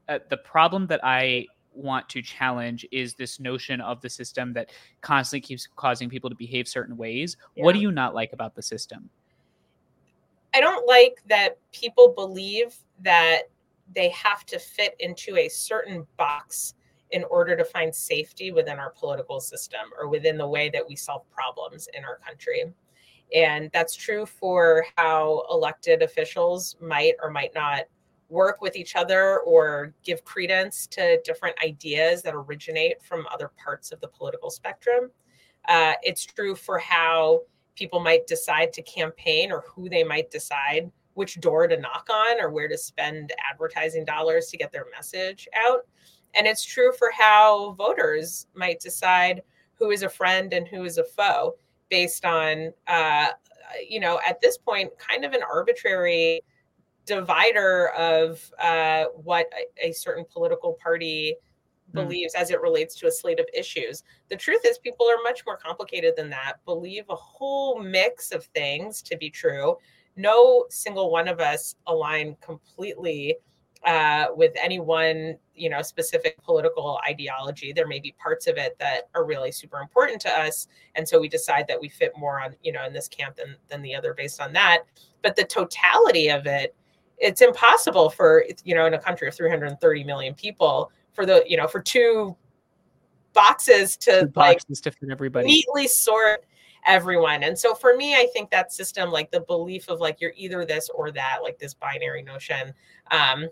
[0.09, 4.71] Uh, the problem that I want to challenge is this notion of the system that
[5.01, 7.37] constantly keeps causing people to behave certain ways.
[7.55, 7.65] Yeah.
[7.65, 9.09] What do you not like about the system?
[10.55, 13.43] I don't like that people believe that
[13.95, 16.75] they have to fit into a certain box
[17.11, 20.95] in order to find safety within our political system or within the way that we
[20.97, 22.73] solve problems in our country.
[23.35, 27.85] And that's true for how elected officials might or might not
[28.29, 33.91] work with each other or give credence to different ideas that originate from other parts
[33.91, 35.11] of the political spectrum.
[35.67, 37.41] Uh, it's true for how
[37.75, 42.41] people might decide to campaign or who they might decide which door to knock on
[42.41, 45.81] or where to spend advertising dollars to get their message out.
[46.35, 49.43] And it's true for how voters might decide
[49.75, 51.57] who is a friend and who is a foe
[51.89, 53.29] based on, uh,
[53.89, 56.43] you know, at this point, kind of an arbitrary
[57.07, 61.35] divider of uh, what a, a, certain political party
[61.91, 62.01] hmm.
[62.01, 62.41] believes mm.
[62.41, 64.03] as it relates to a slate of issues.
[64.29, 68.45] The truth is, people are much more complicated than that, believe a whole mix of
[68.45, 69.77] things to be true.
[70.17, 73.37] No single one of us align completely
[73.87, 78.77] uh, with any one you know specific political ideology there may be parts of it
[78.79, 82.41] that are really super important to us and so we decide that we fit more
[82.41, 84.85] on you know in this camp than than the other based on that.
[85.23, 86.75] But the totality of it
[87.19, 91.57] it's impossible for you know in a country of 330 million people for the you
[91.57, 92.37] know for two
[93.33, 95.47] boxes to two boxes like to fit everybody.
[95.47, 96.45] neatly sort
[96.87, 97.43] everyone.
[97.43, 100.65] And so for me i think that system like the belief of like you're either
[100.65, 102.73] this or that like this binary notion
[103.11, 103.49] um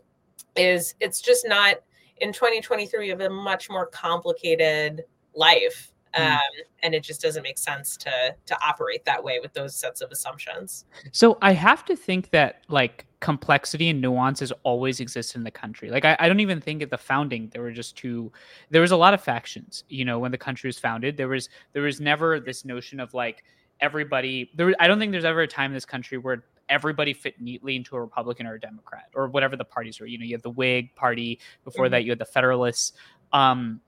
[0.57, 1.77] is it's just not
[2.19, 5.05] in 2023 we have a much more complicated
[5.35, 6.35] life Mm.
[6.37, 6.41] um,
[6.83, 10.11] and it just doesn't make sense to to operate that way with those sets of
[10.11, 10.87] assumptions.
[11.13, 15.91] So i have to think that like complexity and nuances always exist in the country.
[15.91, 18.33] Like I, I don't even think at the founding there were just two
[18.71, 21.17] there was a lot of factions you know when the country was founded.
[21.17, 23.45] There was there was never this notion of like
[23.81, 27.41] everybody there i don't think there's ever a time in this country where everybody fit
[27.41, 30.35] neatly into a republican or a democrat or whatever the parties were you know you
[30.35, 31.93] had the whig party before mm-hmm.
[31.93, 32.93] that you had the federalists
[33.33, 33.81] um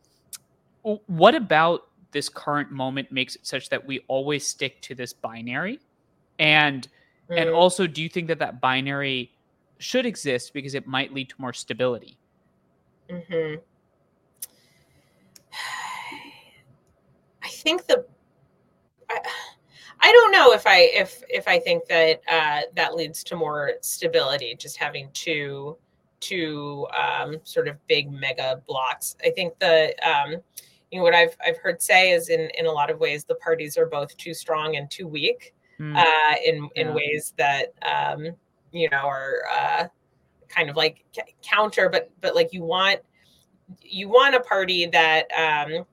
[0.82, 5.78] what about this current moment makes it such that we always stick to this binary
[6.38, 6.88] and
[7.30, 7.40] mm.
[7.40, 9.30] and also do you think that that binary
[9.78, 12.16] should exist because it might lead to more stability
[13.10, 13.60] mm-hmm.
[17.42, 18.04] I think the
[19.10, 19.20] I,
[20.00, 23.72] I don't know if I if if I think that uh, that leads to more
[23.80, 24.54] stability.
[24.58, 25.76] Just having two
[26.20, 29.16] two um, sort of big mega blocks.
[29.24, 30.36] I think the um,
[30.90, 33.34] you know what I've I've heard say is in in a lot of ways the
[33.36, 35.96] parties are both too strong and too weak mm.
[35.96, 36.94] uh, in in yeah.
[36.94, 38.28] ways that um,
[38.72, 39.84] you know are uh,
[40.48, 41.04] kind of like
[41.42, 43.00] counter, but but like you want
[43.82, 45.84] you want a party that um,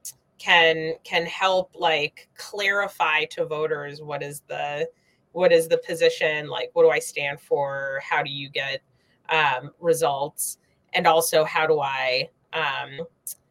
[0.45, 4.87] can can help like clarify to voters what is the
[5.31, 7.99] what is the position like what do i stand for?
[8.07, 8.81] How do you get
[9.29, 10.59] um, results?
[10.93, 13.05] And also how do i um,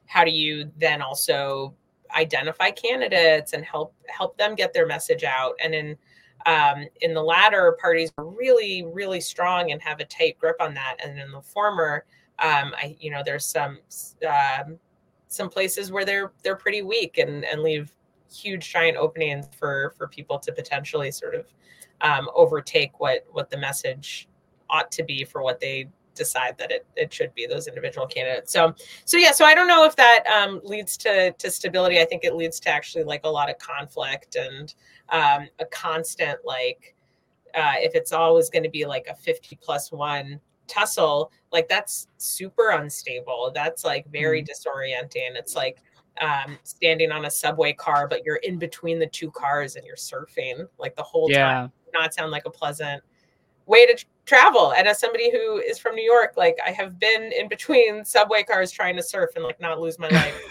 [0.06, 1.74] how do you then also
[2.16, 5.54] identify candidates and help help them get their message out?
[5.62, 5.96] And in
[6.46, 10.74] um, in the latter parties are really really strong and have a tight grip on
[10.74, 10.98] that.
[11.04, 12.04] And in the former
[12.38, 13.78] um, i you know there's some
[14.28, 14.78] um,
[15.34, 17.92] some places where they're they're pretty weak and and leave
[18.32, 21.46] huge giant openings for for people to potentially sort of
[22.00, 24.28] um, overtake what what the message
[24.70, 28.52] ought to be for what they decide that it, it should be those individual candidates.
[28.52, 28.74] So
[29.04, 32.00] so yeah so i don't know if that um, leads to to stability.
[32.00, 34.74] I think it leads to actually like a lot of conflict and
[35.10, 36.94] um, a constant like
[37.54, 42.08] uh, if it's always going to be like a 50 plus one tussle like that's
[42.18, 44.48] super unstable that's like very mm.
[44.48, 45.78] disorienting it's like
[46.20, 49.96] um, standing on a subway car but you're in between the two cars and you're
[49.96, 51.52] surfing like the whole yeah.
[51.52, 53.02] time not sound like a pleasant
[53.66, 54.72] way to travel.
[54.72, 58.42] And as somebody who is from new york like i have been in between subway
[58.42, 60.34] cars trying to surf and like not lose my life.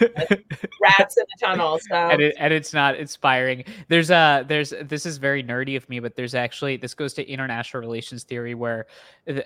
[0.80, 1.94] Rats in the tunnel so.
[1.94, 3.64] And, it, and it's not inspiring.
[3.88, 7.28] There's a there's this is very nerdy of me but there's actually this goes to
[7.28, 8.86] international relations theory where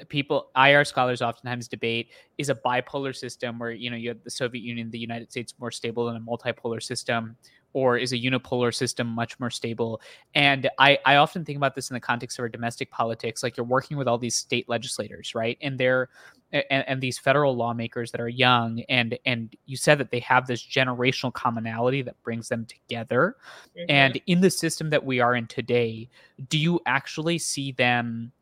[0.08, 4.30] people ir scholars oftentimes debate is a bipolar system where you know you have the
[4.30, 7.36] soviet union the united states more stable than a multipolar system
[7.72, 10.00] or is a unipolar system much more stable?
[10.34, 13.42] And I, I often think about this in the context of our domestic politics.
[13.42, 15.58] Like you're working with all these state legislators, right?
[15.60, 16.08] And they're
[16.52, 20.46] and, and these federal lawmakers that are young and and you said that they have
[20.46, 23.36] this generational commonality that brings them together.
[23.76, 23.90] Mm-hmm.
[23.90, 26.08] And in the system that we are in today,
[26.48, 28.32] do you actually see them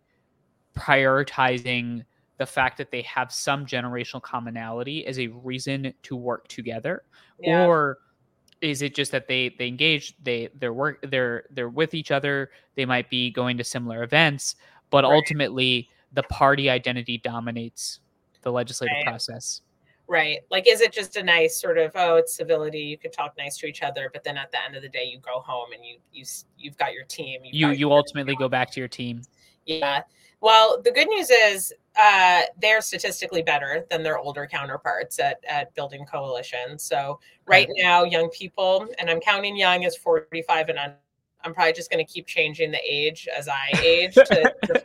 [0.77, 2.05] prioritizing
[2.39, 7.03] the fact that they have some generational commonality as a reason to work together?
[7.41, 7.66] Yeah.
[7.66, 7.99] Or
[8.61, 12.50] is it just that they they engage they they're work they're they're with each other
[12.74, 14.57] they might be going to similar events
[14.90, 15.14] but right.
[15.14, 18.00] ultimately the party identity dominates
[18.42, 19.07] the legislative right.
[19.07, 19.61] process.
[20.09, 20.38] Right.
[20.50, 23.57] Like is it just a nice sort of oh it's civility you can talk nice
[23.59, 25.84] to each other but then at the end of the day you go home and
[25.84, 26.24] you you
[26.57, 29.22] you've got your team you you ultimately go back to your team.
[29.66, 30.02] Yeah.
[30.40, 35.74] Well the good news is uh, they're statistically better than their older counterparts at, at
[35.74, 36.82] building coalitions.
[36.82, 40.97] So right now, young people, and I'm counting young as 45 and under.
[41.44, 44.55] I'm probably just going to keep changing the age as I age to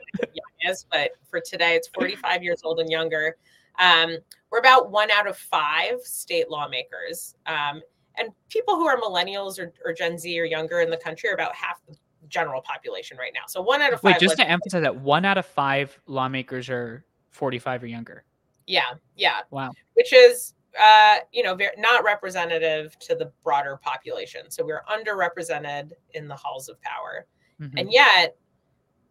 [0.62, 3.36] youngest, but for today, it's 45 years old and younger.
[3.80, 4.18] Um,
[4.52, 7.36] we're about one out of five state lawmakers.
[7.48, 7.82] Um,
[8.18, 11.34] and people who are millennials or, or, Gen Z or younger in the country are
[11.34, 11.96] about half the
[12.32, 13.42] general population right now.
[13.48, 14.14] So one out of five.
[14.14, 18.24] Wait, just to emphasize that one out of five lawmakers are 45 or younger.
[18.68, 19.42] Yeah, yeah.
[19.52, 19.72] Wow.
[19.94, 24.50] Which is, uh, you know, very, not representative to the broader population.
[24.50, 27.28] So we're underrepresented in the halls of power,
[27.62, 27.78] mm-hmm.
[27.78, 28.36] and yet.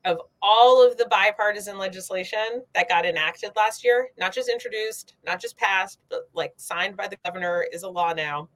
[0.06, 5.38] Of all of the bipartisan legislation that got enacted last year, not just introduced, not
[5.38, 8.48] just passed, but like signed by the governor, is a law now.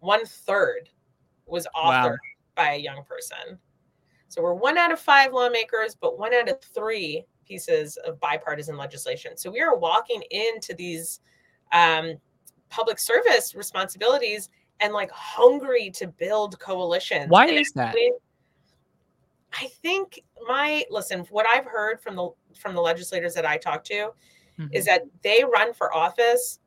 [0.00, 0.88] One third
[1.44, 2.16] was authored wow.
[2.56, 3.58] by a young person.
[4.32, 8.78] So we're one out of five lawmakers, but one out of three pieces of bipartisan
[8.78, 9.36] legislation.
[9.36, 11.20] So we are walking into these
[11.70, 12.14] um,
[12.70, 14.48] public service responsibilities
[14.80, 17.28] and like hungry to build coalitions.
[17.28, 17.94] Why and is that?
[19.52, 23.84] I think my listen, what I've heard from the from the legislators that I talk
[23.84, 24.12] to
[24.58, 24.68] mm-hmm.
[24.72, 26.58] is that they run for office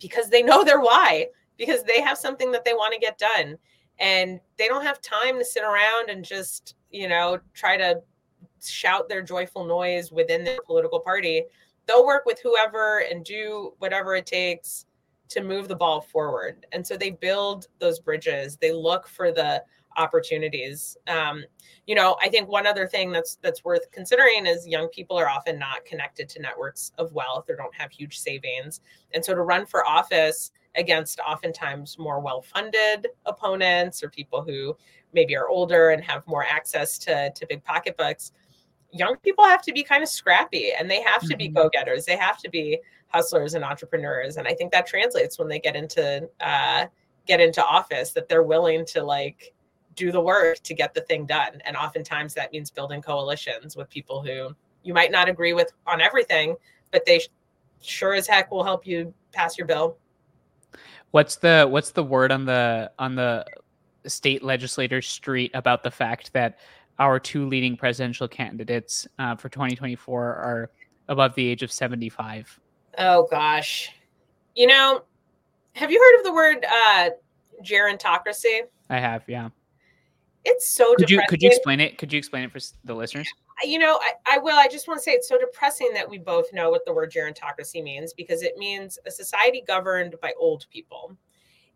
[0.00, 1.26] because they know their why,
[1.58, 3.58] because they have something that they want to get done
[3.98, 8.00] and they don't have time to sit around and just you know try to
[8.64, 11.44] shout their joyful noise within their political party.
[11.86, 14.86] They'll work with whoever and do whatever it takes
[15.28, 16.66] to move the ball forward.
[16.72, 18.56] And so they build those bridges.
[18.56, 19.62] They look for the
[19.96, 20.96] opportunities.
[21.06, 21.44] Um,
[21.86, 25.28] you know i think one other thing that's that's worth considering is young people are
[25.28, 28.80] often not connected to networks of wealth or don't have huge savings.
[29.14, 34.76] And so to run for office against oftentimes more well funded opponents or people who
[35.12, 38.32] maybe are older and have more access to, to big pocketbooks.
[38.92, 41.38] Young people have to be kind of scrappy and they have to mm-hmm.
[41.38, 42.04] be go getters.
[42.04, 44.36] They have to be hustlers and entrepreneurs.
[44.36, 46.86] And I think that translates when they get into uh,
[47.26, 49.52] get into office that they're willing to like
[49.96, 51.60] do the work to get the thing done.
[51.64, 56.00] And oftentimes that means building coalitions with people who you might not agree with on
[56.00, 56.54] everything,
[56.92, 57.20] but they
[57.82, 59.98] sure as heck will help you pass your bill.
[61.10, 63.44] What's the what's the word on the on the
[64.06, 66.58] state legislator street about the fact that
[66.98, 70.70] our two leading presidential candidates uh, for 2024 are
[71.08, 72.58] above the age of 75?
[72.98, 73.90] Oh gosh,
[74.54, 75.02] you know,
[75.74, 77.10] have you heard of the word uh,
[77.62, 78.62] gerontocracy?
[78.88, 79.50] I have, yeah.
[80.44, 81.18] It's so could depressing.
[81.18, 81.98] you could you explain it?
[81.98, 83.28] Could you explain it for the listeners?
[83.64, 84.56] You know, I, I will.
[84.56, 87.10] I just want to say it's so depressing that we both know what the word
[87.10, 91.16] gerontocracy means because it means a society governed by old people,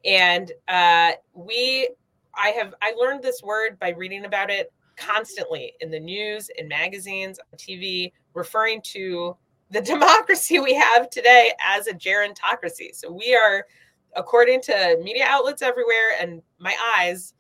[0.04, 1.88] and uh, we.
[2.34, 6.68] I have I learned this word by reading about it constantly in the news, in
[6.68, 9.36] magazines, on TV, referring to
[9.70, 12.94] the democracy we have today as a gerontocracy.
[12.94, 13.66] So we are,
[14.14, 17.34] according to media outlets everywhere and my eyes,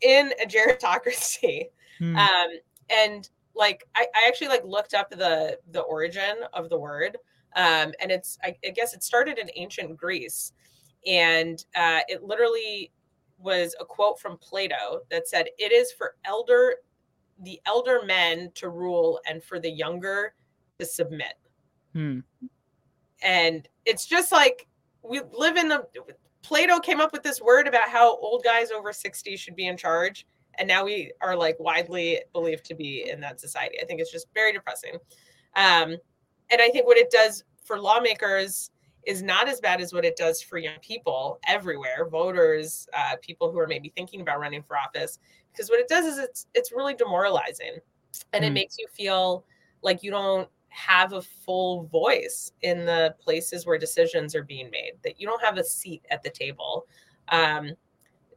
[0.00, 1.66] in a gerontocracy.
[1.98, 2.16] Hmm.
[2.16, 2.48] Um,
[2.90, 3.28] and
[3.58, 7.18] like I, I actually like looked up the the origin of the word.
[7.56, 10.52] Um, and it's I, I guess it started in ancient Greece,
[11.06, 12.92] and uh, it literally
[13.38, 16.76] was a quote from Plato that said, "It is for elder
[17.42, 20.34] the elder men to rule and for the younger
[20.78, 21.34] to submit."
[21.94, 22.20] Hmm.
[23.22, 24.68] And it's just like
[25.02, 25.84] we live in the
[26.42, 29.76] Plato came up with this word about how old guys over 60 should be in
[29.76, 30.26] charge.
[30.58, 33.78] And now we are like widely believed to be in that society.
[33.80, 34.94] I think it's just very depressing.
[35.56, 35.96] Um,
[36.50, 38.70] and I think what it does for lawmakers
[39.06, 43.50] is not as bad as what it does for young people everywhere, voters, uh, people
[43.50, 45.18] who are maybe thinking about running for office.
[45.52, 47.78] Because what it does is it's it's really demoralizing,
[48.32, 48.48] and mm.
[48.48, 49.44] it makes you feel
[49.82, 54.92] like you don't have a full voice in the places where decisions are being made,
[55.02, 56.86] that you don't have a seat at the table.
[57.30, 57.72] Um,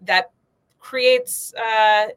[0.02, 0.32] that
[0.82, 2.08] creates, uh,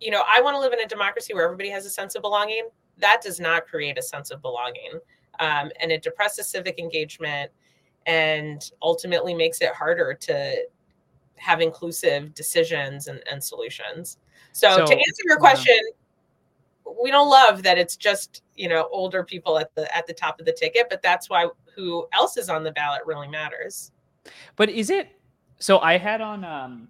[0.00, 2.22] you know, I want to live in a democracy where everybody has a sense of
[2.22, 2.68] belonging.
[2.98, 4.98] That does not create a sense of belonging.
[5.38, 7.52] Um, and it depresses civic engagement
[8.06, 10.66] and ultimately makes it harder to
[11.36, 14.18] have inclusive decisions and, and solutions.
[14.52, 15.78] So, so, to answer your question,
[17.02, 20.38] we don't love that it's just you know older people at the at the top
[20.38, 23.90] of the ticket but that's why who else is on the ballot really matters
[24.54, 25.08] but is it
[25.58, 26.88] so i had on um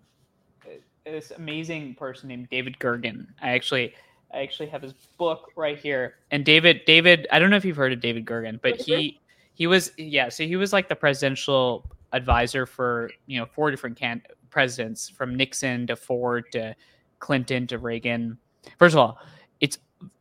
[1.13, 3.27] this amazing person named david gergen.
[3.41, 3.95] I actually
[4.35, 6.17] i actually have his book right here.
[6.31, 9.21] And david david i don't know if you've heard of david gergen but he
[9.55, 13.97] he was yeah so he was like the presidential advisor for you know four different
[13.97, 16.75] can presidents from nixon to ford to
[17.19, 18.39] clinton to reagan.
[18.79, 19.19] First of all
[19.61, 19.79] it's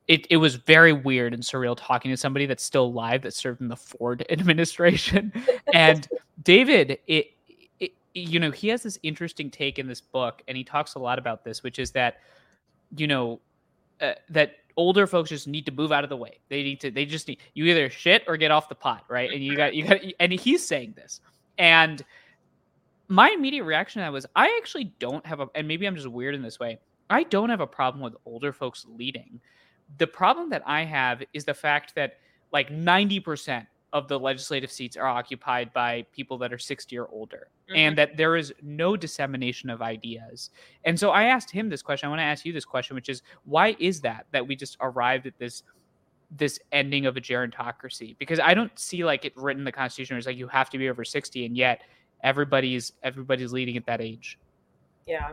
[0.08, 3.62] it, it was very weird and surreal talking to somebody that's still alive that served
[3.62, 5.34] in the Ford administration.
[5.74, 6.08] and
[6.44, 7.32] David, it,
[8.16, 11.20] you know, he has this interesting take in this book, and he talks a lot
[11.20, 12.22] about this, which is that,
[12.98, 13.40] you know,
[14.02, 16.40] uh, that older folks just need to move out of the way.
[16.50, 19.32] They need to, they just need, you either shit or get off the pot, right?
[19.32, 21.22] And you got, you got, and he's saying this.
[21.58, 22.04] And
[23.08, 26.08] my immediate reaction to that was, I actually don't have a, and maybe I'm just
[26.08, 26.80] weird in this way.
[27.10, 29.40] I don't have a problem with older folks leading
[29.98, 32.18] the problem that I have is the fact that
[32.52, 33.66] like 90%
[33.96, 37.78] of the legislative seats are occupied by people that are 60 or older mm-hmm.
[37.78, 40.50] and that there is no dissemination of ideas.
[40.84, 42.08] And so I asked him this question.
[42.08, 44.76] I want to ask you this question which is why is that that we just
[44.82, 45.64] arrived at this
[46.30, 50.18] this ending of a gerontocracy because I don't see like it written in the constitution
[50.18, 51.84] it's like you have to be over 60 and yet
[52.22, 54.38] everybody's everybody's leading at that age.
[55.08, 55.32] Yeah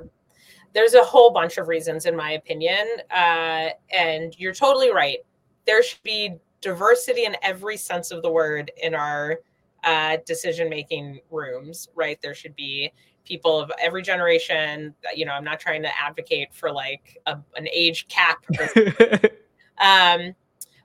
[0.75, 2.87] there's a whole bunch of reasons, in my opinion.
[3.11, 5.19] Uh, and you're totally right.
[5.67, 9.41] There should be diversity in every sense of the word in our
[9.85, 12.19] uh, decision making rooms, right?
[12.23, 12.93] There should be
[13.25, 14.95] people of every generation.
[15.15, 18.45] You know, I'm not trying to advocate for like a, an age cap.
[19.79, 20.35] um,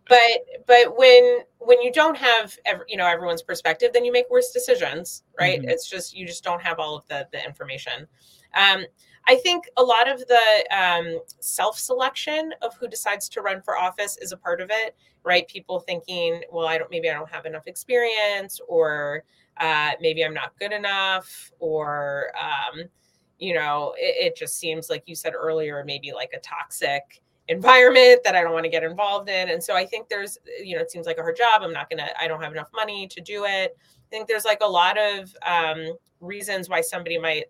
[0.09, 4.29] but but when when you don't have every, you know everyone's perspective, then you make
[4.29, 5.59] worse decisions, right?
[5.59, 5.69] Mm-hmm.
[5.69, 8.07] It's just you just don't have all of the the information.
[8.55, 8.85] Um,
[9.27, 13.77] I think a lot of the um, self selection of who decides to run for
[13.77, 15.47] office is a part of it, right?
[15.47, 19.23] People thinking, well, I don't, maybe I don't have enough experience, or
[19.57, 22.83] uh, maybe I'm not good enough, or, um,
[23.37, 28.21] you know, it, it just seems like you said earlier, maybe like a toxic environment
[28.23, 29.49] that I don't want to get involved in.
[29.49, 31.61] And so I think there's, you know, it seems like a hard job.
[31.63, 33.77] I'm not going to, I don't have enough money to do it.
[33.79, 37.45] I think there's like a lot of um, reasons why somebody might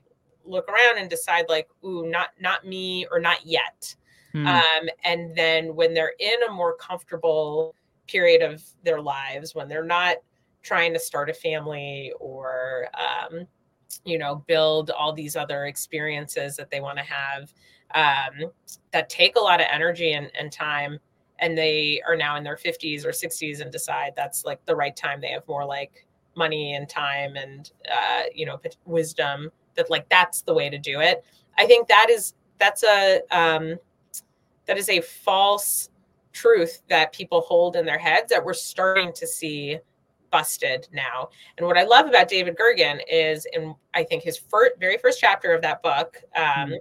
[0.47, 3.95] look around and decide like, ooh, not not me or not yet.
[4.33, 4.47] Hmm.
[4.47, 7.75] Um, and then when they're in a more comfortable
[8.07, 10.17] period of their lives, when they're not
[10.63, 13.47] trying to start a family or um,
[14.03, 17.53] you know, build all these other experiences that they want to have
[17.95, 18.51] um,
[18.91, 20.99] that take a lot of energy and, and time.
[21.39, 24.95] And they are now in their 50s or 60s and decide that's like the right
[24.95, 25.21] time.
[25.21, 30.41] They have more like money and time and, uh, you know, wisdom that like that's
[30.41, 31.23] the way to do it.
[31.57, 33.77] I think that is, that's a, um,
[34.65, 35.89] that is a false
[36.33, 39.79] truth that people hold in their heads that we're starting to see
[40.29, 41.29] busted now.
[41.57, 45.19] And what I love about David Gergen is, in I think his first, very first
[45.19, 46.77] chapter of that book, um, mm.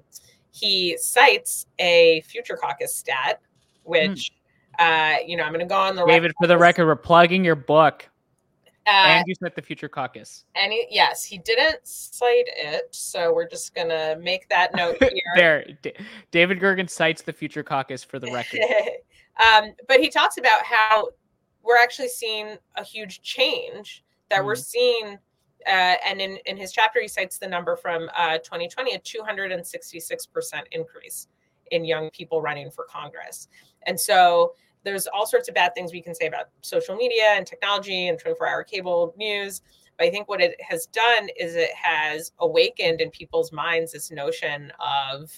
[0.50, 3.40] he cites a Future Caucus stat,
[3.84, 4.32] which,
[4.80, 5.16] mm.
[5.16, 7.44] uh, you know, I'm going to go on the David, for the record, we're plugging
[7.44, 8.08] your book.
[8.86, 10.44] Uh, and you cite the Future Caucus.
[10.54, 15.10] And he, yes, he didn't cite it, so we're just gonna make that note here.
[15.34, 15.92] there, D-
[16.30, 18.60] David Gergen cites the Future Caucus for the record.
[19.44, 21.08] um, but he talks about how
[21.64, 25.18] we're actually seeing a huge change that mm we're seeing.
[25.66, 30.62] Uh, and in, in his chapter, he cites the number from uh, 2020, a 266%
[30.70, 31.26] increase
[31.72, 33.48] in young people running for Congress.
[33.82, 34.54] And so
[34.86, 38.18] there's all sorts of bad things we can say about social media and technology and
[38.18, 39.60] 24 hour cable news.
[39.98, 44.10] But I think what it has done is it has awakened in people's minds this
[44.12, 45.30] notion of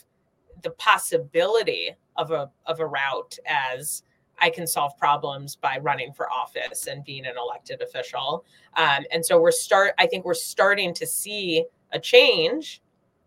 [0.63, 4.03] the possibility of a, of a route as
[4.41, 8.45] I can solve problems by running for office and being an elected official.
[8.77, 9.95] Um, and so we're start.
[9.99, 12.83] I think we're starting to see a change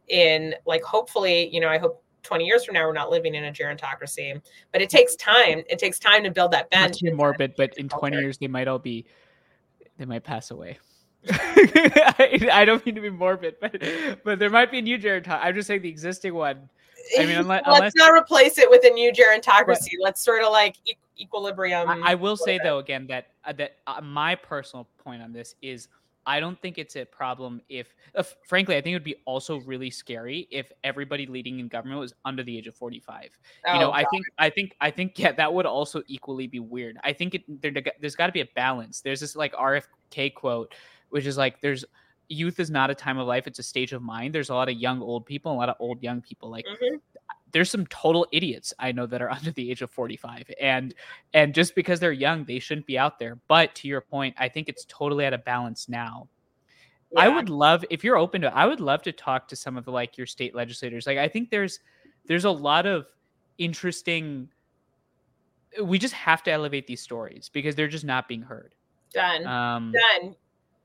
[0.07, 3.45] in like hopefully, you know, I hope 20 years from now we're not living in
[3.45, 4.41] a gerontocracy.
[4.71, 5.63] But it takes time.
[5.69, 6.99] It takes time to build that bench.
[6.99, 9.05] Too morbid, but in 20 years they might all be
[9.97, 10.79] they might pass away.
[11.29, 13.83] I, I, don't mean to be morbid, but
[14.23, 15.39] but there might be a new gerontocracy.
[15.43, 16.69] I'm just saying the existing one
[17.17, 19.91] I mean, unless, let's unless, not replace it with a new gerontocracy.
[20.01, 21.89] Let's sort of like e- equilibrium.
[21.89, 25.55] I, I will say though again that uh, that uh, my personal point on this
[25.61, 25.87] is
[26.25, 29.59] I don't think it's a problem if, uh, frankly, I think it would be also
[29.61, 33.29] really scary if everybody leading in government was under the age of 45.
[33.65, 33.95] Oh, you know, God.
[33.95, 36.97] I think, I think, I think, yeah, that would also equally be weird.
[37.03, 39.01] I think it, there, there's got to be a balance.
[39.01, 40.73] There's this like RFK quote,
[41.09, 41.85] which is like, there's,
[42.31, 44.33] youth is not a time of life; it's a stage of mind.
[44.33, 46.49] There's a lot of young old people, a lot of old young people.
[46.49, 46.95] Like mm-hmm.
[47.51, 50.93] There's some total idiots I know that are under the age of 45, and
[51.33, 53.37] and just because they're young, they shouldn't be out there.
[53.47, 56.27] But to your point, I think it's totally out of balance now.
[57.11, 57.21] Yeah.
[57.21, 58.47] I would love if you're open to.
[58.47, 61.05] It, I would love to talk to some of the, like your state legislators.
[61.05, 61.79] Like I think there's
[62.25, 63.07] there's a lot of
[63.57, 64.49] interesting.
[65.81, 68.75] We just have to elevate these stories because they're just not being heard.
[69.13, 69.45] Done.
[69.45, 70.35] Um, Done.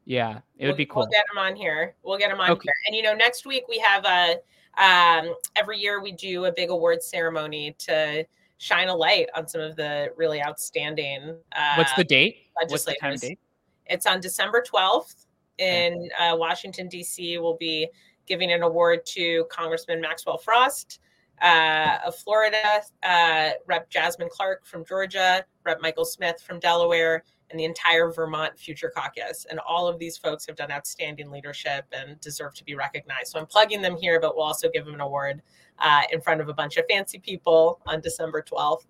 [0.04, 1.02] Yeah, it we'll, would be cool.
[1.02, 1.94] We'll get them on here.
[2.04, 2.60] We'll get them on okay.
[2.64, 2.74] here.
[2.86, 4.36] And you know, next week we have a
[4.79, 8.27] um, every year we do a big awards ceremony to
[8.59, 11.37] shine a light on some of the really outstanding.
[11.55, 12.37] Uh, What's the date?
[12.68, 13.39] What's the time date?
[13.87, 15.27] It's on December 12th
[15.59, 17.39] in uh, Washington D.C.
[17.39, 17.89] We'll be
[18.27, 21.01] giving an award to Congressman Maxwell Frost
[21.43, 23.89] uh, of Florida, uh, Rep.
[23.91, 25.81] Jasmine Clark from Georgia, Rep.
[25.81, 29.47] Michael Smith from Delaware, and the entire Vermont Future Caucus.
[29.49, 33.32] And all of these folks have done outstanding leadership and deserve to be recognized.
[33.32, 35.42] So I'm plugging them here, but we'll also give them an award
[35.78, 38.86] uh, in front of a bunch of fancy people on December 12th.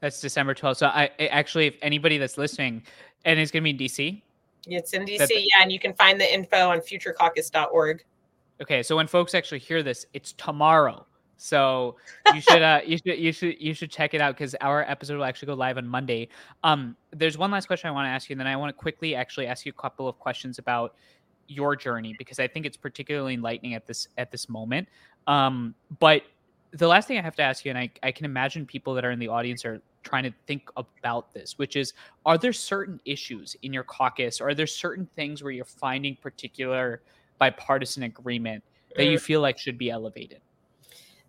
[0.00, 0.76] That's December 12th.
[0.76, 2.82] So I, actually, if anybody that's listening,
[3.24, 4.22] and it's going to be in DC.
[4.66, 8.04] It's in DC, yeah, and you can find the info on futurecaucus.org.
[8.62, 11.06] Okay, so when folks actually hear this, it's tomorrow.
[11.36, 11.96] So
[12.32, 15.16] you should uh, you should you should you should check it out because our episode
[15.16, 16.28] will actually go live on Monday.
[16.62, 18.74] Um, there's one last question I want to ask you, and then I want to
[18.74, 20.94] quickly actually ask you a couple of questions about
[21.48, 24.88] your journey because I think it's particularly enlightening at this at this moment.
[25.26, 26.22] Um, but
[26.72, 29.04] the last thing I have to ask you, and I, I can imagine people that
[29.04, 31.94] are in the audience are trying to think about this, which is
[32.26, 36.16] are there certain issues in your caucus, or are there certain things where you're finding
[36.16, 37.02] particular
[37.38, 38.62] bipartisan agreement
[38.96, 40.40] that you feel like should be elevated?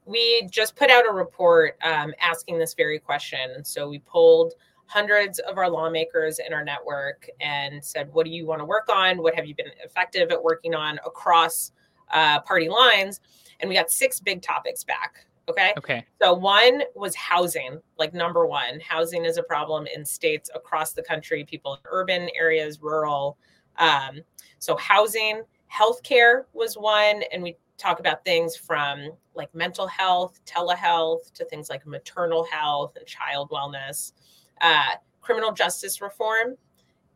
[0.06, 3.64] We just put out a report um, asking this very question.
[3.66, 4.54] So we polled
[4.88, 8.88] hundreds of our lawmakers in our network and said, What do you want to work
[8.94, 9.18] on?
[9.18, 11.72] What have you been effective at working on across
[12.14, 13.20] uh, party lines?
[13.60, 15.26] And we got six big topics back.
[15.48, 15.74] Okay.
[15.78, 16.06] Okay.
[16.22, 18.80] So one was housing, like number one.
[18.80, 23.38] Housing is a problem in states across the country, people in urban areas, rural.
[23.78, 24.22] Um,
[24.60, 31.32] so housing, healthcare was one, and we talk about things from like mental health, telehealth,
[31.34, 34.14] to things like maternal health and child wellness,
[34.62, 36.56] uh, criminal justice reform,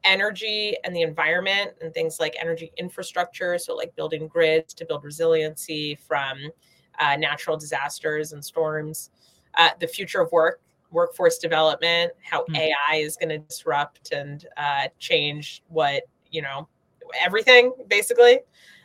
[0.04, 3.58] energy and the environment, and things like energy infrastructure.
[3.58, 6.38] So, like building grids to build resiliency from
[7.00, 9.12] uh, natural disasters and storms,
[9.56, 12.56] uh, the future of work, workforce development, how mm-hmm.
[12.56, 16.68] AI is going to disrupt and uh, change what, you know,
[17.24, 18.40] everything basically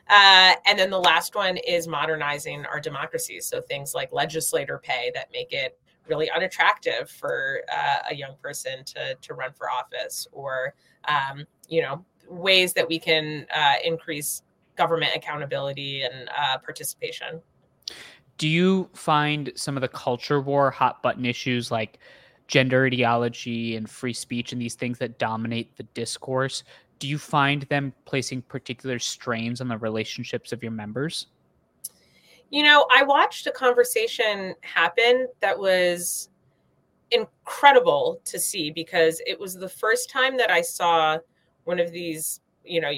[0.08, 3.46] Uh, and then the last one is modernizing our democracies.
[3.46, 5.78] So things like legislator pay that make it
[6.08, 10.74] really unattractive for uh, a young person to, to run for office or,
[11.06, 14.42] um, you know, ways that we can uh, increase
[14.76, 17.40] government accountability and uh, participation.
[18.36, 21.98] Do you find some of the culture war hot button issues like
[22.48, 26.64] gender ideology and free speech and these things that dominate the discourse?
[26.98, 31.26] Do you find them placing particular strains on the relationships of your members?
[32.50, 36.28] You know, I watched a conversation happen that was
[37.10, 41.18] incredible to see because it was the first time that I saw
[41.64, 42.90] one of these, you know,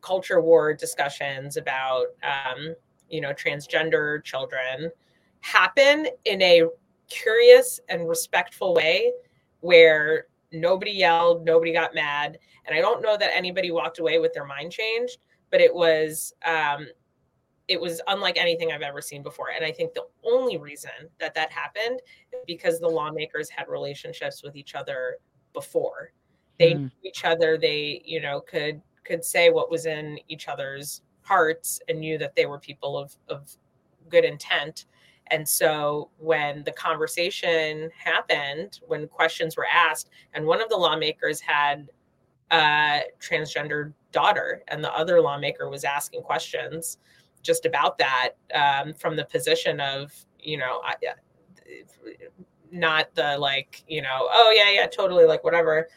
[0.00, 2.74] culture war discussions about, um,
[3.08, 4.90] you know, transgender children
[5.40, 6.64] happen in a
[7.08, 9.12] curious and respectful way
[9.60, 12.38] where nobody yelled, nobody got mad.
[12.66, 15.18] And I don't know that anybody walked away with their mind changed,
[15.50, 16.86] but it was um,
[17.68, 19.48] it was unlike anything I've ever seen before.
[19.54, 22.00] And I think the only reason that that happened
[22.32, 25.16] is because the lawmakers had relationships with each other
[25.52, 26.12] before.
[26.58, 26.80] They mm.
[26.80, 27.56] knew each other.
[27.58, 32.34] They, you know, could could say what was in each other's hearts and knew that
[32.34, 33.50] they were people of of
[34.08, 34.86] good intent.
[35.34, 41.40] And so when the conversation happened, when questions were asked, and one of the lawmakers
[41.40, 41.88] had
[42.52, 46.98] a transgender daughter, and the other lawmaker was asking questions,
[47.42, 50.94] just about that um, from the position of you know I,
[52.70, 55.88] not the like you know oh yeah yeah totally like whatever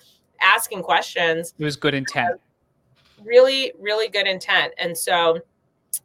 [0.42, 1.54] asking questions.
[1.60, 2.42] It was good intent.
[3.24, 4.74] Really really good intent.
[4.80, 5.42] And so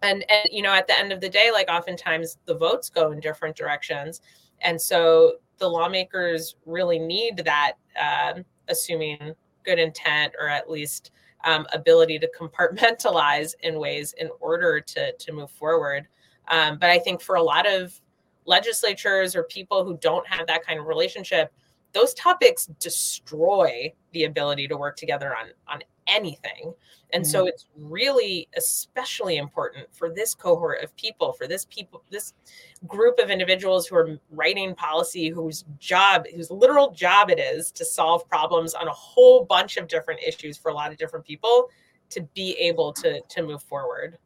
[0.02, 3.12] and and you know at the end of the day like oftentimes the votes go
[3.12, 4.20] in different directions
[4.62, 11.12] and so the lawmakers really need that um, assuming good intent or at least
[11.44, 16.06] um, ability to compartmentalize in ways in order to to move forward.
[16.48, 17.98] Um, but I think for a lot of
[18.44, 21.52] legislatures or people who don't have that kind of relationship,
[21.92, 25.82] those topics destroy the ability to work together on on
[26.14, 26.74] anything.
[27.12, 27.30] And mm-hmm.
[27.30, 32.32] so it's really especially important for this cohort of people, for this people, this
[32.86, 37.84] group of individuals who are writing policy, whose job, whose literal job it is to
[37.84, 41.68] solve problems on a whole bunch of different issues for a lot of different people,
[42.10, 44.18] to be able to to move forward.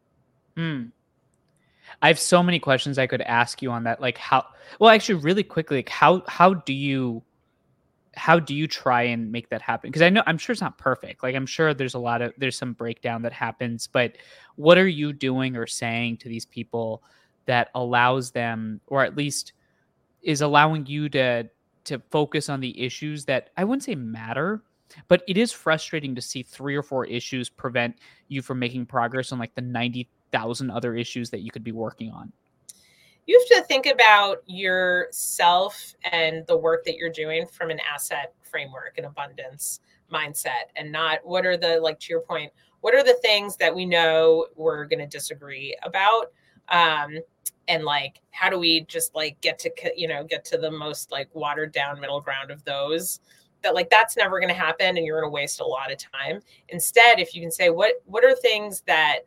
[0.55, 0.85] Hmm.
[2.01, 4.01] I have so many questions I could ask you on that.
[4.01, 4.45] Like how
[4.79, 7.23] well actually really quickly, like how how do you
[8.17, 9.89] how do you try and make that happen?
[9.89, 11.23] Because i know i'm sure it's not perfect.
[11.23, 14.17] Like i'm sure there's a lot of there's some breakdown that happens but
[14.55, 17.03] what are you doing or saying to these people
[17.45, 19.53] that allows them or at least
[20.21, 21.49] is allowing you to
[21.85, 24.61] to focus on the issues that i wouldn't say matter
[25.07, 27.97] but it is frustrating to see three or four issues prevent
[28.27, 32.11] you from making progress on like the 90,000 other issues that you could be working
[32.11, 32.31] on
[33.27, 38.33] you have to think about yourself and the work that you're doing from an asset
[38.41, 42.51] framework and abundance mindset and not what are the like to your point
[42.81, 46.31] what are the things that we know we're going to disagree about?
[46.69, 47.17] Um
[47.69, 51.11] and like how do we just like get to you know get to the most
[51.11, 53.19] like watered down middle ground of those
[53.61, 55.97] that like that's never going to happen and you're going to waste a lot of
[55.97, 56.39] time?
[56.69, 59.19] Instead if you can say what what are things that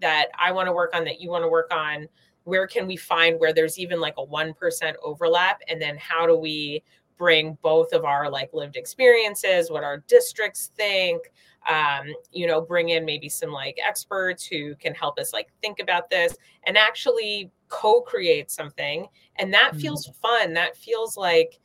[0.00, 2.08] that i want to work on that you want to work on
[2.44, 5.60] where can we find where there's even like a 1% overlap?
[5.68, 6.82] And then how do we
[7.20, 11.30] bring both of our like lived experiences what our districts think
[11.68, 15.80] um, you know bring in maybe some like experts who can help us like think
[15.80, 16.34] about this
[16.64, 19.06] and actually co-create something.
[19.36, 19.80] And that mm-hmm.
[19.80, 20.54] feels fun.
[20.54, 21.60] That feels like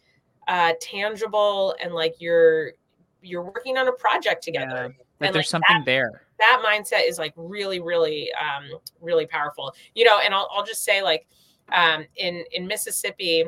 [0.48, 2.74] uh tangible and like you're
[3.22, 4.94] you're working on a project together.
[5.22, 9.26] Yeah, and there's like something that, there that mindset is like really really um really
[9.26, 11.28] powerful you know and i'll, I'll just say like
[11.72, 13.46] um in in mississippi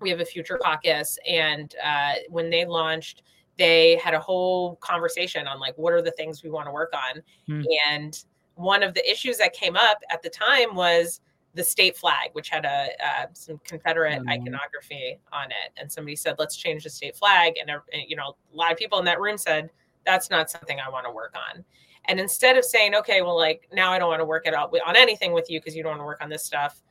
[0.00, 3.22] we have a future caucus and uh when they launched
[3.58, 6.92] they had a whole conversation on like what are the things we want to work
[6.94, 7.62] on hmm.
[7.88, 8.24] and
[8.56, 11.20] one of the issues that came up at the time was
[11.56, 14.28] the state flag, which had a uh, some Confederate mm-hmm.
[14.28, 18.36] iconography on it, and somebody said, "Let's change the state flag," and, and you know,
[18.52, 19.70] a lot of people in that room said,
[20.04, 21.64] "That's not something I want to work on."
[22.08, 24.70] And instead of saying, okay, well, like now I don't want to work at all
[24.86, 26.82] on anything with you because you don't want to work on this stuff,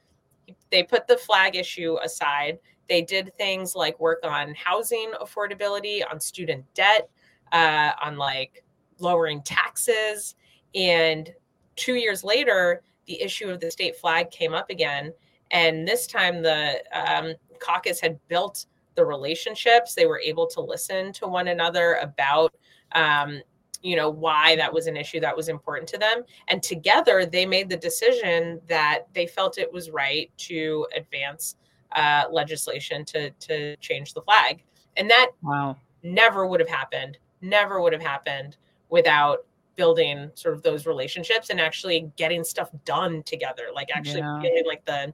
[0.72, 2.60] they put the flag issue aside.
[2.90, 7.10] They did things like work on housing affordability, on student debt,
[7.52, 8.64] uh, on like
[9.00, 10.36] lowering taxes.
[10.76, 11.34] And
[11.76, 15.14] two years later, the issue of the state flag came up again.
[15.52, 19.94] And this time, the um, caucus had built the relationships.
[19.94, 22.56] They were able to listen to one another about
[22.94, 23.42] um,
[23.86, 26.24] you know why that was an issue that was important to them.
[26.48, 31.56] And together they made the decision that they felt it was right to advance
[31.96, 34.64] uh, legislation to to change the flag.
[34.98, 35.78] And that wow.
[36.04, 38.58] never would have happened never would have happened
[38.90, 44.40] without building sort of those relationships and actually getting stuff done together like actually Yeah.
[44.42, 45.14] getting like the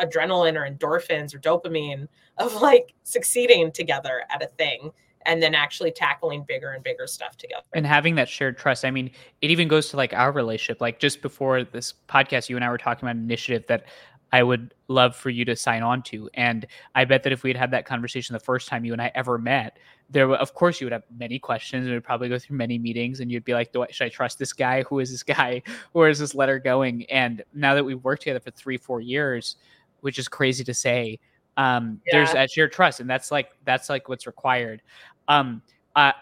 [0.00, 2.08] adrenaline or endorphins or dopamine
[2.38, 4.90] of like succeeding together at a thing
[5.26, 7.62] and then actually tackling bigger and bigger stuff together.
[7.74, 9.10] And having that shared trust i mean
[9.42, 10.80] it even goes to like our relationship.
[10.80, 13.84] Like just before this podcast you and i were talking about an initiative that
[14.32, 16.28] i would love for you to sign on to.
[16.34, 19.02] And i bet that if we had had that conversation the first time you and
[19.02, 22.38] i ever met there of course you would have many questions and would probably go
[22.38, 24.82] through many meetings and you'd be like Do I, should i trust this guy?
[24.84, 25.62] Who is this guy?
[25.92, 27.04] Where is this letter going?
[27.10, 29.56] And now that we've worked together for three four years
[30.00, 31.18] which is crazy to say
[31.56, 32.34] um there's Yeah.
[32.34, 34.82] that shared trust and that's like that's like what's required
[35.30, 35.62] um
[35.96, 36.12] uh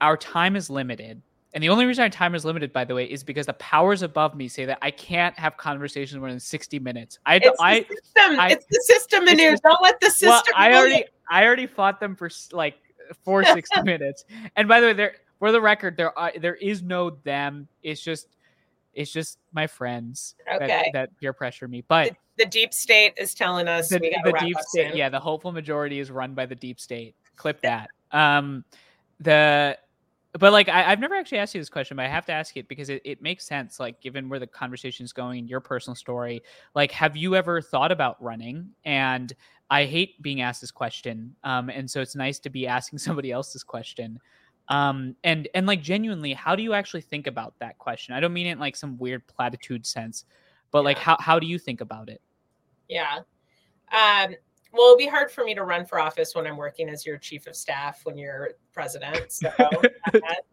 [0.00, 1.20] our time is limited
[1.54, 4.02] and the only reason our time is limited by the way is because the powers
[4.02, 7.80] above me say that i can't have conversations more than 60 minutes i it's i
[7.80, 9.36] the system I- it's the system Manu.
[9.52, 12.76] the- don't let the system well, I already I already fought them for like
[13.24, 14.24] for 60 minutes.
[14.56, 17.68] And by the way, there for the record, there are there is no them.
[17.82, 18.28] It's just
[18.94, 20.66] it's just my friends Okay.
[20.66, 21.84] that, that peer pressure me.
[21.86, 24.96] But the deep state is telling us the, the deep state, soon.
[24.96, 27.14] yeah, the hopeful majority is run by the deep state.
[27.36, 27.90] Clip that.
[28.12, 28.64] Um,
[29.20, 29.78] the
[30.32, 32.56] but like I, I've never actually asked you this question, but I have to ask
[32.56, 33.80] it because it, it makes sense.
[33.80, 36.42] Like given where the conversation is going your personal story,
[36.74, 38.68] like have you ever thought about running?
[38.84, 39.32] And
[39.70, 43.32] I hate being asked this question, um, and so it's nice to be asking somebody
[43.32, 44.18] else this question.
[44.68, 48.14] Um, and and like genuinely, how do you actually think about that question?
[48.14, 50.26] I don't mean it in like some weird platitude sense,
[50.70, 52.20] but like how how do you think about it?
[52.88, 53.20] Yeah.
[53.90, 54.34] Um,
[54.72, 57.16] well, it'll be hard for me to run for office when I'm working as your
[57.18, 59.32] chief of staff when you're president.
[59.32, 59.50] So,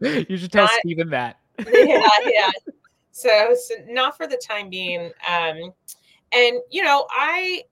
[0.00, 1.38] you should tell Not- Steven that.
[1.72, 2.50] yeah, yeah.
[3.12, 5.10] So, so, not for the time being.
[5.28, 5.72] Um,
[6.32, 7.62] and you know, I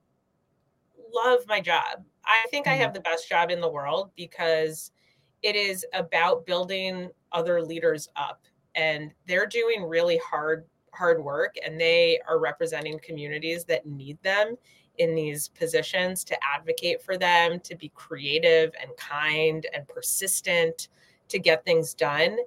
[1.13, 2.03] love my job.
[2.25, 2.79] I think I Mhm.
[2.79, 4.91] have the best job in the world because
[5.43, 8.41] it is about building other leaders up,
[8.73, 14.55] and they're doing really hard hard work, and they are representing communities that need them
[14.97, 20.89] in these positions to advocate for them, to be creative and kind and persistent
[21.29, 22.37] to get things done.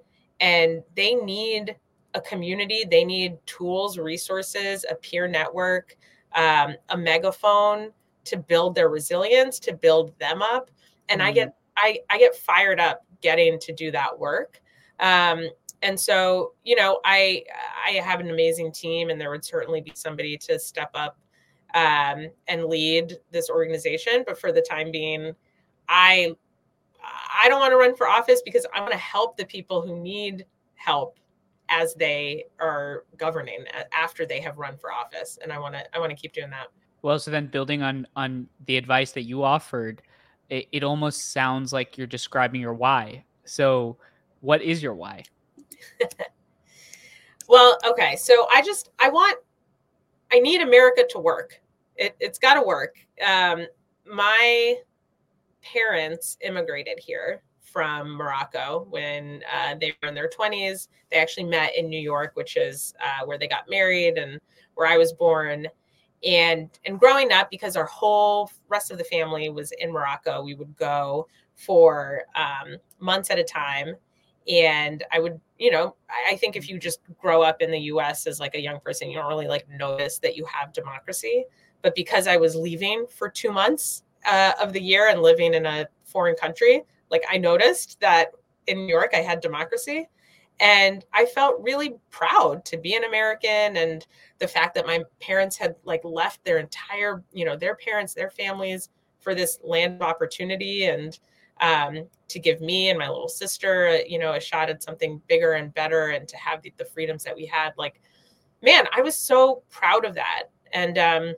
[0.40, 1.76] And they need
[2.14, 5.96] a community, they need tools, resources, a peer network,
[6.34, 7.92] um, a megaphone
[8.24, 10.70] to build their resilience, to build them up.
[11.08, 11.34] And I Mhm.
[11.34, 14.60] get I, I get fired up getting to do that work.
[14.98, 15.48] Um,
[15.82, 17.44] and so, you know, I
[17.86, 21.18] I have an amazing team, and there would certainly be somebody to step up
[21.74, 24.24] um, and lead this organization.
[24.26, 25.34] But for the time being,
[25.88, 26.34] I
[27.42, 29.98] I don't want to run for office because I want to help the people who
[29.98, 31.18] need help
[31.70, 35.98] as they are governing after they have run for office, and I want to I
[35.98, 36.68] want to keep doing that.
[37.02, 40.02] Well, so then building on on the advice that you offered,
[40.48, 43.24] it, it almost sounds like you're describing your why.
[43.44, 43.96] So,
[44.40, 45.24] what is your why?
[47.48, 48.14] Well, okay.
[48.16, 49.38] So I just I want
[50.32, 51.60] I need America to work.
[51.96, 52.96] It, it's got to work.
[53.26, 53.66] Um,
[54.06, 54.76] my
[55.62, 60.88] parents immigrated here from Morocco when uh, they were in their 20s.
[61.10, 64.40] They actually met in New York, which is uh, where they got married and
[64.74, 65.66] where I was born.
[66.24, 70.54] And and growing up, because our whole rest of the family was in Morocco, we
[70.54, 73.94] would go for um, months at a time.
[74.48, 77.80] And I would, you know, I, I think if you just grow up in the
[77.80, 78.26] U.S.
[78.26, 81.44] as like a young person, you don't really like notice that you have democracy.
[81.82, 85.66] But because I was leaving for two months uh, of the year and living in
[85.66, 88.32] a foreign country, like I noticed that
[88.66, 90.08] in New York I had democracy,
[90.60, 94.06] and I felt really proud to be an American and
[94.38, 98.30] the fact that my parents had like left their entire, you know, their parents, their
[98.30, 98.90] families
[99.20, 101.18] for this land of opportunity and
[101.60, 105.52] um, to give me and my little sister, you know, a shot at something bigger
[105.52, 107.72] and better and to have the, the freedoms that we had.
[107.76, 108.00] Like,
[108.62, 110.44] man, I was so proud of that.
[110.72, 111.34] And um,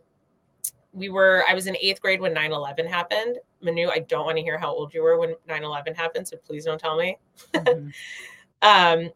[0.92, 3.38] we were, I was in eighth grade when 9 11 happened.
[3.62, 6.26] Manu, I don't want to hear how old you were when 9 11 happened.
[6.26, 7.18] So please don't tell me.
[7.54, 7.92] Mhm.
[8.62, 9.10] um,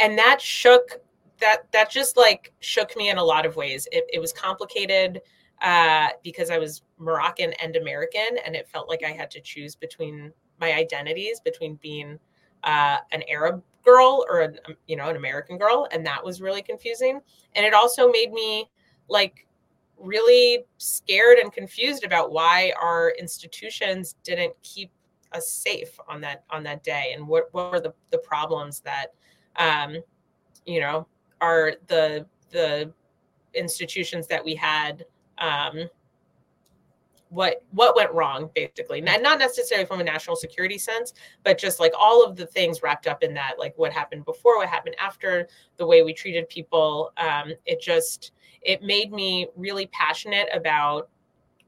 [0.00, 1.00] and that shook
[1.38, 5.20] that that just like shook me in a lot of ways it, it was complicated
[5.62, 9.74] uh, because i was moroccan and american and it felt like i had to choose
[9.74, 12.18] between my identities between being
[12.64, 16.42] uh, an arab girl or an um, you know an american girl and that was
[16.42, 17.20] really confusing.
[17.54, 18.68] And it also made me
[19.08, 19.46] like
[19.98, 24.90] really scared and confused about why our institutions didn't keep
[25.32, 29.14] us safe on that on that day and what, what were the, the problems that
[29.56, 29.96] um,
[30.66, 31.06] you know
[31.40, 32.92] are the the
[33.54, 35.04] institutions that we had
[35.38, 35.88] um,
[37.28, 39.00] what what went wrong basically.
[39.00, 41.12] Not, not necessarily from a national security sense
[41.42, 44.58] but just like all of the things wrapped up in that like what happened before
[44.58, 47.12] what happened after the way we treated people.
[47.16, 48.32] Um, it just
[48.62, 51.08] it made me really passionate about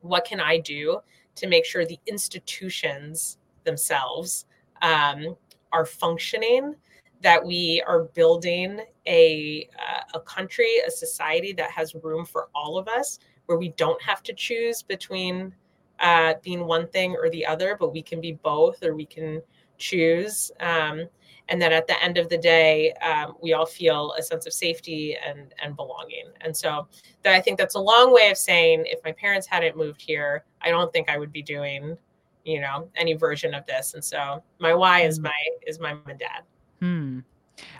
[0.00, 1.00] what can i do
[1.34, 4.46] to make sure the institutions themselves
[4.82, 5.36] um,
[5.72, 6.74] are functioning
[7.20, 12.78] that we are building a uh, a country a society that has room for all
[12.78, 15.54] of us where we don't have to choose between
[16.00, 19.40] uh, being one thing or the other, but we can be both or we can
[19.78, 20.52] choose.
[20.60, 21.06] Um,
[21.48, 24.52] and then at the end of the day, um, we all feel a sense of
[24.52, 26.26] safety and, and belonging.
[26.42, 26.86] And so
[27.22, 30.44] that I think that's a long way of saying if my parents hadn't moved here,
[30.60, 31.96] I don't think I would be doing,
[32.44, 33.94] you know, any version of this.
[33.94, 35.24] And so my why is hmm.
[35.24, 35.34] my
[35.66, 36.42] is my mom and dad.
[36.80, 37.20] Hmm.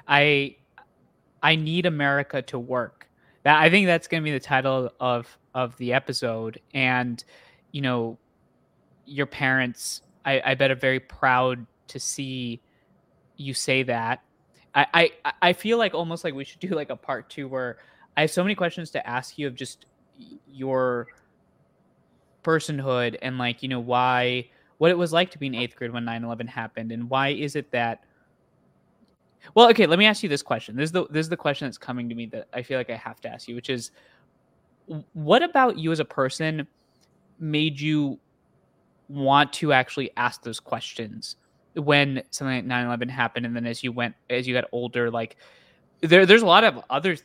[0.06, 0.56] I
[1.42, 3.07] I need America to work.
[3.48, 6.60] That I think that's going to be the title of of the episode.
[6.74, 7.24] And
[7.72, 8.18] you know,
[9.06, 12.60] your parents, I, I bet are very proud to see
[13.38, 14.20] you say that.
[14.74, 14.86] I,
[15.24, 17.78] I I feel like almost like we should do like a part two where
[18.18, 19.86] I have so many questions to ask you of just
[20.46, 21.06] your
[22.44, 24.46] personhood and like you know why
[24.76, 27.56] what it was like to be in eighth grade when 9-11 happened and why is
[27.56, 28.04] it that
[29.54, 30.76] well, okay, let me ask you this question.
[30.76, 32.90] This is the this is the question that's coming to me that I feel like
[32.90, 33.90] I have to ask you, which is
[35.12, 36.66] what about you as a person
[37.38, 38.18] made you
[39.08, 41.36] want to actually ask those questions
[41.74, 45.36] when something like 9-11 happened and then as you went as you got older like
[46.00, 47.16] there there's a lot of other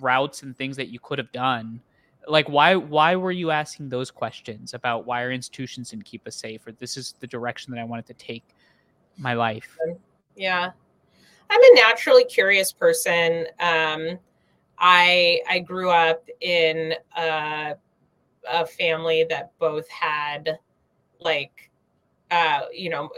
[0.00, 1.80] routes and things that you could have done.
[2.28, 6.36] Like why why were you asking those questions about why our institutions didn't keep us
[6.36, 8.44] safe or this is the direction that i wanted to take
[9.18, 9.76] my life?
[10.34, 10.70] Yeah
[11.50, 13.46] I'm a naturally curious person.
[13.60, 14.18] Um,
[14.78, 17.74] I I grew up in a,
[18.48, 20.58] a family that both had
[21.20, 21.70] like
[22.30, 23.10] uh, you know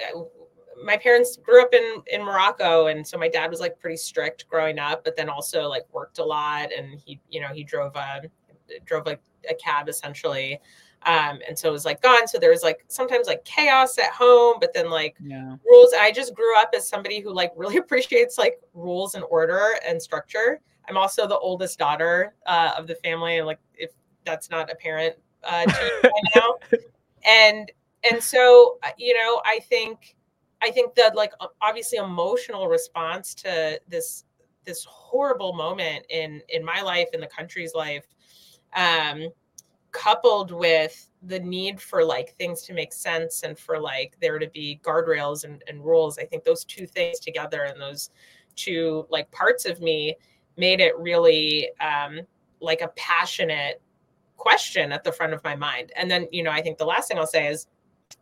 [0.84, 4.48] my parents grew up in in Morocco and so my dad was like pretty strict
[4.48, 7.96] growing up but then also like worked a lot and he you know he drove
[7.96, 8.22] a
[8.84, 9.18] drove a
[9.54, 10.60] cab essentially
[11.08, 12.28] um, and so it was like gone.
[12.28, 15.56] So there was like sometimes like chaos at home, but then like yeah.
[15.64, 15.94] rules.
[15.98, 20.00] I just grew up as somebody who like really appreciates like rules and order and
[20.00, 20.60] structure.
[20.86, 23.90] I'm also the oldest daughter uh, of the family, and like if
[24.24, 26.78] that's not apparent uh, to you right now,
[27.26, 27.72] and
[28.10, 30.14] and so uh, you know, I think
[30.62, 31.32] I think the like
[31.62, 34.24] obviously emotional response to this
[34.66, 38.04] this horrible moment in in my life in the country's life
[38.76, 39.30] um
[39.92, 44.48] coupled with the need for like things to make sense and for like there to
[44.50, 48.10] be guardrails and, and rules i think those two things together and those
[48.54, 50.14] two like parts of me
[50.56, 52.20] made it really um
[52.60, 53.80] like a passionate
[54.36, 57.08] question at the front of my mind and then you know i think the last
[57.08, 57.66] thing i'll say is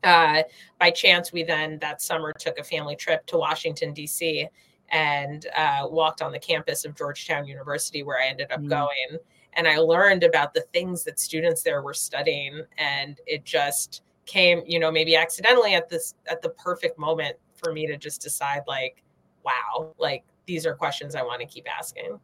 [0.05, 0.43] uh
[0.79, 4.49] by chance we then that summer took a family trip to washington d.c
[4.91, 8.69] and uh, walked on the campus of georgetown university where i ended up mm.
[8.69, 9.19] going
[9.57, 14.63] and I learned about the things that students there were studying and it just came,
[14.67, 18.63] you know, maybe accidentally at this at the perfect moment for me to just decide
[18.69, 19.03] like
[19.45, 22.21] wow, like these are questions I want to keep asking.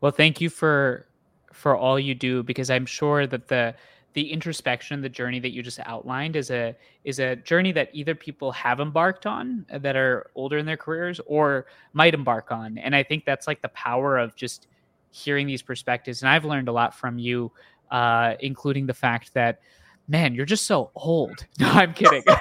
[0.00, 1.06] Well, thank you for
[1.52, 3.74] for all you do because I'm sure that the
[4.14, 6.74] the introspection, the journey that you just outlined is a
[7.04, 10.76] is a journey that either people have embarked on uh, that are older in their
[10.76, 12.78] careers or might embark on.
[12.78, 14.68] And I think that's like the power of just
[15.16, 16.22] hearing these perspectives.
[16.22, 17.50] And I've learned a lot from you,
[17.90, 19.60] uh, including the fact that,
[20.08, 21.46] man, you're just so old.
[21.58, 22.22] No, I'm kidding.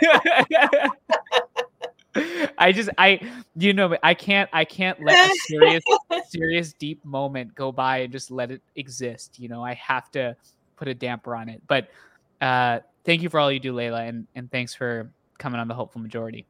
[2.58, 3.20] I just I
[3.58, 5.84] you know I can't I can't let a serious
[6.30, 9.38] serious deep moment go by and just let it exist.
[9.38, 10.38] You know, I have to
[10.78, 11.62] put a damper on it.
[11.68, 11.90] But
[12.40, 15.74] uh thank you for all you do, Layla, and and thanks for coming on the
[15.74, 16.46] hopeful majority.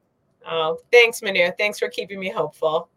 [0.48, 1.50] Oh, thanks, Manu.
[1.58, 2.88] Thanks for keeping me hopeful.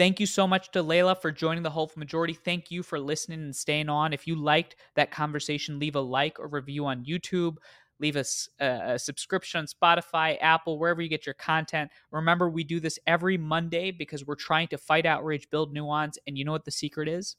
[0.00, 2.32] Thank you so much to Layla for joining the Hopeful Majority.
[2.32, 4.14] Thank you for listening and staying on.
[4.14, 7.56] If you liked that conversation, leave a like or review on YouTube.
[7.98, 11.90] Leave us a, a, subscription on Spotify, Apple, wherever you get your content.
[12.12, 16.16] Remember, we do this every Monday because we're trying to fight outrage, build nuance.
[16.26, 17.36] And you know what the secret is?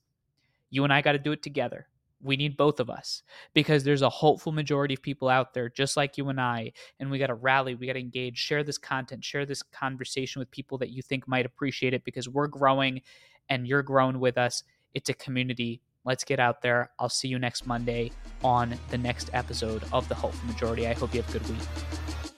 [0.69, 1.87] You and I got to do it together.
[2.23, 5.97] We need both of us because there's a hopeful majority of people out there just
[5.97, 6.73] like you and I.
[6.99, 10.39] And we got to rally, we got to engage, share this content, share this conversation
[10.39, 13.01] with people that you think might appreciate it because we're growing
[13.49, 14.63] and you're growing with us.
[14.93, 15.81] It's a community.
[16.03, 16.91] Let's get out there.
[16.99, 18.11] I'll see you next Monday
[18.43, 20.87] on the next episode of The Hopeful Majority.
[20.87, 22.31] I hope you have a good week.